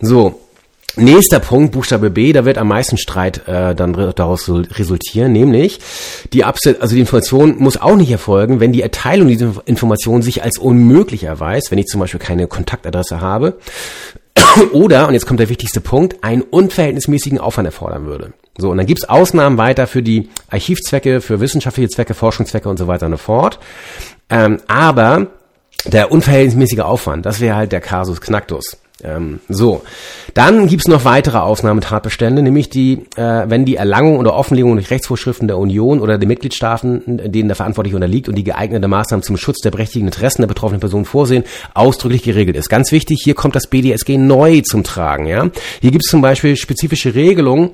So, 0.00 0.38
Nächster 0.96 1.40
Punkt, 1.40 1.72
Buchstabe 1.72 2.10
B, 2.10 2.32
da 2.32 2.44
wird 2.44 2.56
am 2.56 2.68
meisten 2.68 2.96
Streit 2.98 3.48
äh, 3.48 3.74
dann 3.74 4.12
daraus 4.14 4.48
resultieren, 4.48 5.32
nämlich 5.32 5.80
die 6.32 6.44
Abse 6.44 6.76
also 6.80 6.94
die 6.94 7.00
Information 7.00 7.56
muss 7.58 7.80
auch 7.80 7.96
nicht 7.96 8.12
erfolgen, 8.12 8.60
wenn 8.60 8.72
die 8.72 8.82
Erteilung 8.82 9.26
dieser 9.26 9.54
Information 9.66 10.22
sich 10.22 10.44
als 10.44 10.56
unmöglich 10.56 11.24
erweist, 11.24 11.72
wenn 11.72 11.78
ich 11.78 11.86
zum 11.86 12.00
Beispiel 12.00 12.20
keine 12.20 12.46
Kontaktadresse 12.46 13.20
habe 13.20 13.58
oder, 14.72 15.08
und 15.08 15.14
jetzt 15.14 15.26
kommt 15.26 15.40
der 15.40 15.48
wichtigste 15.48 15.80
Punkt, 15.80 16.22
einen 16.22 16.42
unverhältnismäßigen 16.42 17.40
Aufwand 17.40 17.66
erfordern 17.66 18.06
würde. 18.06 18.32
So, 18.56 18.70
und 18.70 18.76
dann 18.76 18.86
gibt's 18.86 19.04
Ausnahmen 19.04 19.58
weiter 19.58 19.88
für 19.88 20.02
die 20.02 20.28
Archivzwecke, 20.48 21.20
für 21.20 21.40
wissenschaftliche 21.40 21.88
Zwecke, 21.88 22.14
Forschungszwecke 22.14 22.68
und 22.68 22.78
so 22.78 22.86
weiter 22.86 23.06
und 23.06 23.12
so 23.12 23.18
fort. 23.18 23.58
Ähm, 24.30 24.58
aber 24.68 25.26
der 25.86 26.12
unverhältnismäßige 26.12 26.80
Aufwand, 26.80 27.26
das 27.26 27.40
wäre 27.40 27.56
halt 27.56 27.72
der 27.72 27.80
Kasus 27.80 28.20
Knacktus. 28.20 28.78
Ähm, 29.02 29.40
so, 29.48 29.82
dann 30.34 30.68
gibt's 30.68 30.86
noch 30.86 31.04
weitere 31.04 31.38
Ausnahmetatbestände, 31.38 32.42
nämlich 32.42 32.70
die, 32.70 33.04
äh, 33.16 33.44
wenn 33.48 33.64
die 33.64 33.74
Erlangung 33.74 34.18
oder 34.18 34.34
Offenlegung 34.34 34.76
durch 34.76 34.90
Rechtsvorschriften 34.90 35.48
der 35.48 35.58
Union 35.58 36.00
oder 36.00 36.16
der 36.16 36.28
Mitgliedstaaten, 36.28 37.20
denen 37.32 37.48
der 37.48 37.56
Verantwortliche 37.56 37.96
unterliegt 37.96 38.28
und 38.28 38.36
die 38.36 38.44
geeignete 38.44 38.86
Maßnahmen 38.86 39.24
zum 39.24 39.36
Schutz 39.36 39.58
der 39.58 39.72
berechtigten 39.72 40.06
Interessen 40.06 40.42
der 40.42 40.48
betroffenen 40.48 40.80
Person 40.80 41.04
vorsehen, 41.04 41.42
ausdrücklich 41.74 42.22
geregelt 42.22 42.56
ist. 42.56 42.68
Ganz 42.68 42.92
wichtig, 42.92 43.20
hier 43.24 43.34
kommt 43.34 43.56
das 43.56 43.66
BDSG 43.66 44.16
neu 44.16 44.60
zum 44.60 44.84
Tragen. 44.84 45.26
Ja, 45.26 45.50
Hier 45.80 45.90
gibt's 45.90 46.08
zum 46.08 46.22
Beispiel 46.22 46.54
spezifische 46.56 47.16
Regelungen, 47.16 47.70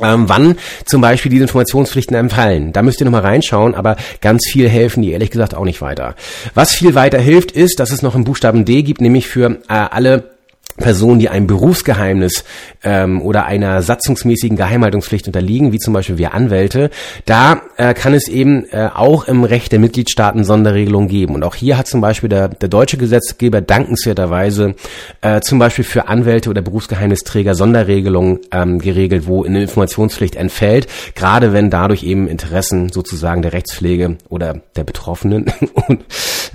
ähm, 0.00 0.28
wann 0.28 0.56
zum 0.84 1.00
Beispiel 1.00 1.30
diese 1.30 1.44
Informationspflichten 1.44 2.16
empfallen. 2.16 2.72
Da 2.72 2.82
müsst 2.82 3.00
ihr 3.00 3.06
nochmal 3.06 3.22
reinschauen, 3.22 3.74
aber 3.74 3.96
ganz 4.20 4.46
viel 4.46 4.68
helfen 4.68 5.02
die 5.02 5.12
ehrlich 5.12 5.30
gesagt 5.30 5.54
auch 5.54 5.64
nicht 5.64 5.80
weiter. 5.80 6.16
Was 6.54 6.72
viel 6.72 6.94
weiter 6.94 7.18
hilft, 7.18 7.50
ist, 7.52 7.80
dass 7.80 7.90
es 7.90 8.02
noch 8.02 8.14
einen 8.14 8.24
Buchstaben 8.24 8.66
D 8.66 8.82
gibt, 8.82 9.00
nämlich 9.00 9.26
für 9.26 9.58
äh, 9.68 9.74
alle 9.90 10.38
Personen, 10.76 11.18
die 11.18 11.28
einem 11.28 11.46
Berufsgeheimnis 11.46 12.44
ähm, 12.82 13.22
oder 13.22 13.46
einer 13.46 13.82
satzungsmäßigen 13.82 14.56
Geheimhaltungspflicht 14.56 15.26
unterliegen, 15.26 15.72
wie 15.72 15.78
zum 15.78 15.94
Beispiel 15.94 16.18
wir 16.18 16.34
Anwälte, 16.34 16.90
da 17.24 17.62
äh, 17.76 17.94
kann 17.94 18.14
es 18.14 18.28
eben 18.28 18.64
äh, 18.70 18.88
auch 18.94 19.24
im 19.24 19.44
Recht 19.44 19.72
der 19.72 19.78
Mitgliedstaaten 19.78 20.44
Sonderregelungen 20.44 21.08
geben. 21.08 21.34
Und 21.34 21.44
auch 21.44 21.54
hier 21.54 21.78
hat 21.78 21.86
zum 21.86 22.00
Beispiel 22.00 22.28
der, 22.28 22.48
der 22.48 22.68
deutsche 22.68 22.96
Gesetzgeber 22.96 23.60
dankenswerterweise 23.60 24.74
äh, 25.20 25.40
zum 25.40 25.58
Beispiel 25.58 25.84
für 25.84 26.08
Anwälte 26.08 26.50
oder 26.50 26.62
Berufsgeheimnisträger 26.62 27.54
Sonderregelungen 27.54 28.40
ähm, 28.52 28.78
geregelt, 28.78 29.26
wo 29.26 29.44
eine 29.44 29.62
Informationspflicht 29.62 30.36
entfällt, 30.36 30.86
gerade 31.14 31.52
wenn 31.52 31.70
dadurch 31.70 32.02
eben 32.02 32.28
Interessen 32.28 32.90
sozusagen 32.90 33.42
der 33.42 33.52
Rechtspflege 33.52 34.16
oder 34.28 34.60
der 34.76 34.84
Betroffenen 34.84 35.52
und, 35.88 36.04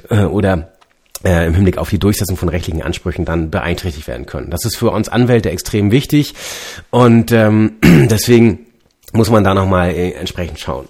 äh, 0.10 0.24
oder 0.24 0.75
äh, 1.26 1.48
im 1.48 1.54
Hinblick 1.54 1.78
auf 1.78 1.90
die 1.90 2.00
Durchsetzung 2.00 2.38
von 2.38 2.50
rechtlichen 2.50 2.82
Ansprüchen 2.82 3.26
dann 3.26 3.50
beeinträchtigt 3.50 4.08
werden 4.08 4.26
können. 4.26 4.52
Das 4.52 4.64
ist 4.64 4.78
für 4.78 4.92
uns 4.92 5.10
Anwälte 5.10 5.50
extrem 5.50 5.92
wichtig 5.92 6.36
und 6.92 7.32
ähm, 7.32 7.74
deswegen 7.84 8.68
muss 9.12 9.30
man 9.30 9.44
da 9.44 9.54
nochmal 9.54 9.92
äh, 9.92 10.12
entsprechend 10.12 10.60
schauen. 10.60 10.88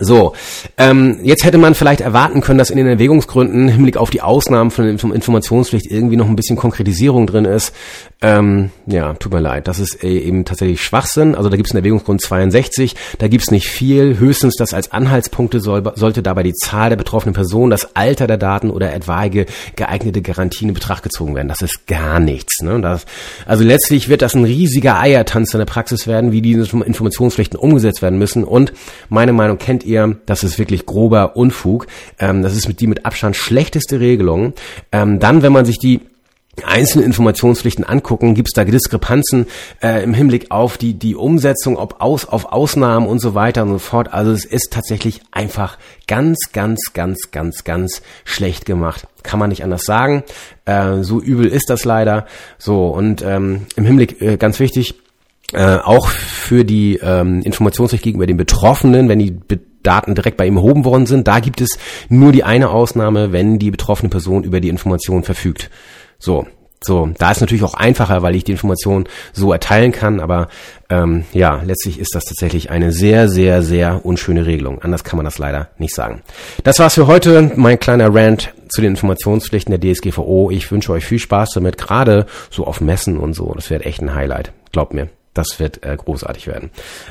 So, 0.00 0.34
ähm, 0.76 1.18
jetzt 1.22 1.44
hätte 1.44 1.58
man 1.58 1.74
vielleicht 1.74 2.00
erwarten 2.00 2.40
können, 2.40 2.58
dass 2.58 2.70
in 2.70 2.76
den 2.76 2.86
Erwägungsgründen 2.86 3.68
im 3.68 3.68
Hinblick 3.68 3.96
auf 3.96 4.10
die 4.10 4.22
Ausnahmen 4.22 4.70
von 4.70 4.86
Informationspflicht 4.86 5.86
irgendwie 5.90 6.16
noch 6.16 6.28
ein 6.28 6.36
bisschen 6.36 6.56
Konkretisierung 6.56 7.26
drin 7.26 7.44
ist. 7.44 7.74
Ähm, 8.20 8.70
ja, 8.86 9.14
tut 9.14 9.32
mir 9.32 9.40
leid, 9.40 9.68
das 9.68 9.78
ist 9.78 10.02
äh, 10.02 10.08
eben 10.08 10.44
tatsächlich 10.44 10.82
Schwachsinn. 10.82 11.34
Also 11.36 11.48
da 11.48 11.56
gibt 11.56 11.68
es 11.68 11.74
einen 11.74 11.84
Erwägungsgrund 11.84 12.20
62, 12.20 12.96
da 13.18 13.28
gibt 13.28 13.44
es 13.44 13.50
nicht 13.50 13.68
viel. 13.68 14.18
Höchstens 14.18 14.56
das 14.56 14.74
als 14.74 14.90
Anhaltspunkte 14.90 15.60
soll, 15.60 15.84
sollte 15.94 16.22
dabei 16.22 16.42
die 16.42 16.54
Zahl 16.54 16.90
der 16.90 16.96
betroffenen 16.96 17.34
Personen, 17.34 17.70
das 17.70 17.94
Alter 17.94 18.26
der 18.26 18.36
Daten 18.36 18.70
oder 18.70 18.92
etwaige 18.92 19.46
geeignete 19.76 20.20
Garantien 20.22 20.68
in 20.68 20.74
Betracht 20.74 21.04
gezogen 21.04 21.36
werden. 21.36 21.48
Das 21.48 21.62
ist 21.62 21.86
gar 21.86 22.18
nichts. 22.18 22.60
Ne? 22.62 22.80
Das, 22.80 23.04
also 23.46 23.62
letztlich 23.62 24.08
wird 24.08 24.22
das 24.22 24.34
ein 24.34 24.44
riesiger 24.44 24.98
Eiertanz 24.98 25.54
in 25.54 25.58
der 25.58 25.66
Praxis 25.66 26.06
werden, 26.08 26.32
wie 26.32 26.42
diese 26.42 26.76
Informationspflichten 26.76 27.58
umgesetzt 27.58 28.02
werden 28.02 28.18
müssen. 28.18 28.42
Und 28.42 28.72
meine 29.08 29.32
Meinung 29.32 29.58
kennt 29.58 29.84
ihr, 29.88 30.18
das 30.26 30.44
ist 30.44 30.58
wirklich 30.58 30.86
grober 30.86 31.36
Unfug. 31.36 31.86
Ähm, 32.18 32.42
das 32.42 32.54
ist 32.54 32.68
mit 32.68 32.80
die 32.80 32.86
mit 32.86 33.04
Abstand 33.04 33.36
schlechteste 33.36 34.00
Regelung. 34.00 34.52
Ähm, 34.92 35.18
dann, 35.18 35.42
wenn 35.42 35.52
man 35.52 35.64
sich 35.64 35.78
die 35.78 36.00
einzelne 36.64 37.04
Informationspflichten 37.04 37.84
angucken, 37.84 38.34
gibt 38.34 38.48
es 38.48 38.54
da 38.54 38.64
Diskrepanzen 38.64 39.46
äh, 39.82 40.02
im 40.02 40.14
Hinblick 40.14 40.50
auf 40.50 40.78
die 40.78 40.94
die 40.94 41.14
Umsetzung, 41.14 41.76
ob 41.76 42.00
aus 42.00 42.24
auf 42.26 42.52
Ausnahmen 42.52 43.06
und 43.06 43.20
so 43.20 43.34
weiter 43.34 43.62
und 43.62 43.70
so 43.70 43.78
fort. 43.78 44.12
Also 44.12 44.32
es 44.32 44.44
ist 44.44 44.72
tatsächlich 44.72 45.20
einfach 45.30 45.78
ganz, 46.06 46.38
ganz, 46.52 46.92
ganz, 46.92 47.30
ganz, 47.30 47.64
ganz 47.64 48.02
schlecht 48.24 48.66
gemacht. 48.66 49.06
Kann 49.22 49.38
man 49.38 49.50
nicht 49.50 49.64
anders 49.64 49.84
sagen. 49.84 50.24
Äh, 50.64 51.02
so 51.02 51.20
übel 51.20 51.46
ist 51.46 51.70
das 51.70 51.84
leider. 51.84 52.26
So 52.58 52.88
und 52.88 53.22
ähm, 53.22 53.66
im 53.76 53.84
Hinblick 53.84 54.20
äh, 54.20 54.36
ganz 54.36 54.60
wichtig. 54.60 54.94
Äh, 55.54 55.76
auch 55.76 56.08
für 56.08 56.62
die 56.62 56.98
ähm, 57.02 57.40
Informationspflicht 57.40 58.04
gegenüber 58.04 58.26
den 58.26 58.36
Betroffenen, 58.36 59.08
wenn 59.08 59.18
die 59.18 59.30
Be 59.30 59.60
Daten 59.82 60.14
direkt 60.14 60.36
bei 60.36 60.46
ihm 60.46 60.56
erhoben 60.56 60.84
worden 60.84 61.06
sind, 61.06 61.28
da 61.28 61.40
gibt 61.40 61.60
es 61.60 61.78
nur 62.08 62.32
die 62.32 62.44
eine 62.44 62.70
Ausnahme, 62.70 63.32
wenn 63.32 63.58
die 63.58 63.70
betroffene 63.70 64.10
Person 64.10 64.44
über 64.44 64.60
die 64.60 64.68
Information 64.68 65.22
verfügt. 65.22 65.70
So, 66.18 66.46
so, 66.80 67.10
da 67.18 67.32
ist 67.32 67.40
natürlich 67.40 67.64
auch 67.64 67.74
einfacher, 67.74 68.22
weil 68.22 68.36
ich 68.36 68.44
die 68.44 68.52
Information 68.52 69.08
so 69.32 69.52
erteilen 69.52 69.90
kann, 69.90 70.20
aber 70.20 70.48
ähm, 70.90 71.24
ja, 71.32 71.60
letztlich 71.64 71.98
ist 71.98 72.14
das 72.14 72.24
tatsächlich 72.24 72.70
eine 72.70 72.92
sehr, 72.92 73.28
sehr, 73.28 73.62
sehr 73.62 74.04
unschöne 74.06 74.46
Regelung. 74.46 74.80
Anders 74.80 75.02
kann 75.02 75.16
man 75.16 75.24
das 75.24 75.38
leider 75.38 75.70
nicht 75.78 75.94
sagen. 75.94 76.22
Das 76.62 76.78
war's 76.78 76.94
für 76.94 77.08
heute, 77.08 77.50
mein 77.56 77.80
kleiner 77.80 78.14
Rant 78.14 78.54
zu 78.68 78.80
den 78.80 78.92
Informationspflichten 78.92 79.78
der 79.78 79.94
DSGVO. 79.94 80.50
Ich 80.52 80.70
wünsche 80.70 80.92
euch 80.92 81.04
viel 81.04 81.18
Spaß 81.18 81.50
damit, 81.54 81.78
gerade 81.78 82.26
so 82.48 82.64
auf 82.64 82.80
Messen 82.80 83.18
und 83.18 83.32
so. 83.32 83.52
Das 83.54 83.70
wird 83.70 83.84
echt 83.84 84.00
ein 84.00 84.14
Highlight. 84.14 84.52
Glaubt 84.70 84.94
mir, 84.94 85.08
das 85.34 85.58
wird 85.58 85.84
äh, 85.84 85.96
großartig 85.96 86.46
werden. 86.46 86.70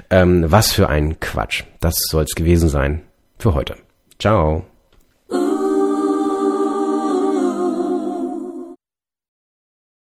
Ähm, 0.09 0.45
was 0.47 0.71
für 0.71 0.89
ein 0.89 1.19
Quatsch. 1.19 1.63
Das 1.79 1.95
soll's 2.09 2.35
gewesen 2.35 2.69
sein 2.69 3.03
für 3.37 3.53
heute. 3.53 3.75
Ciao. 4.19 4.65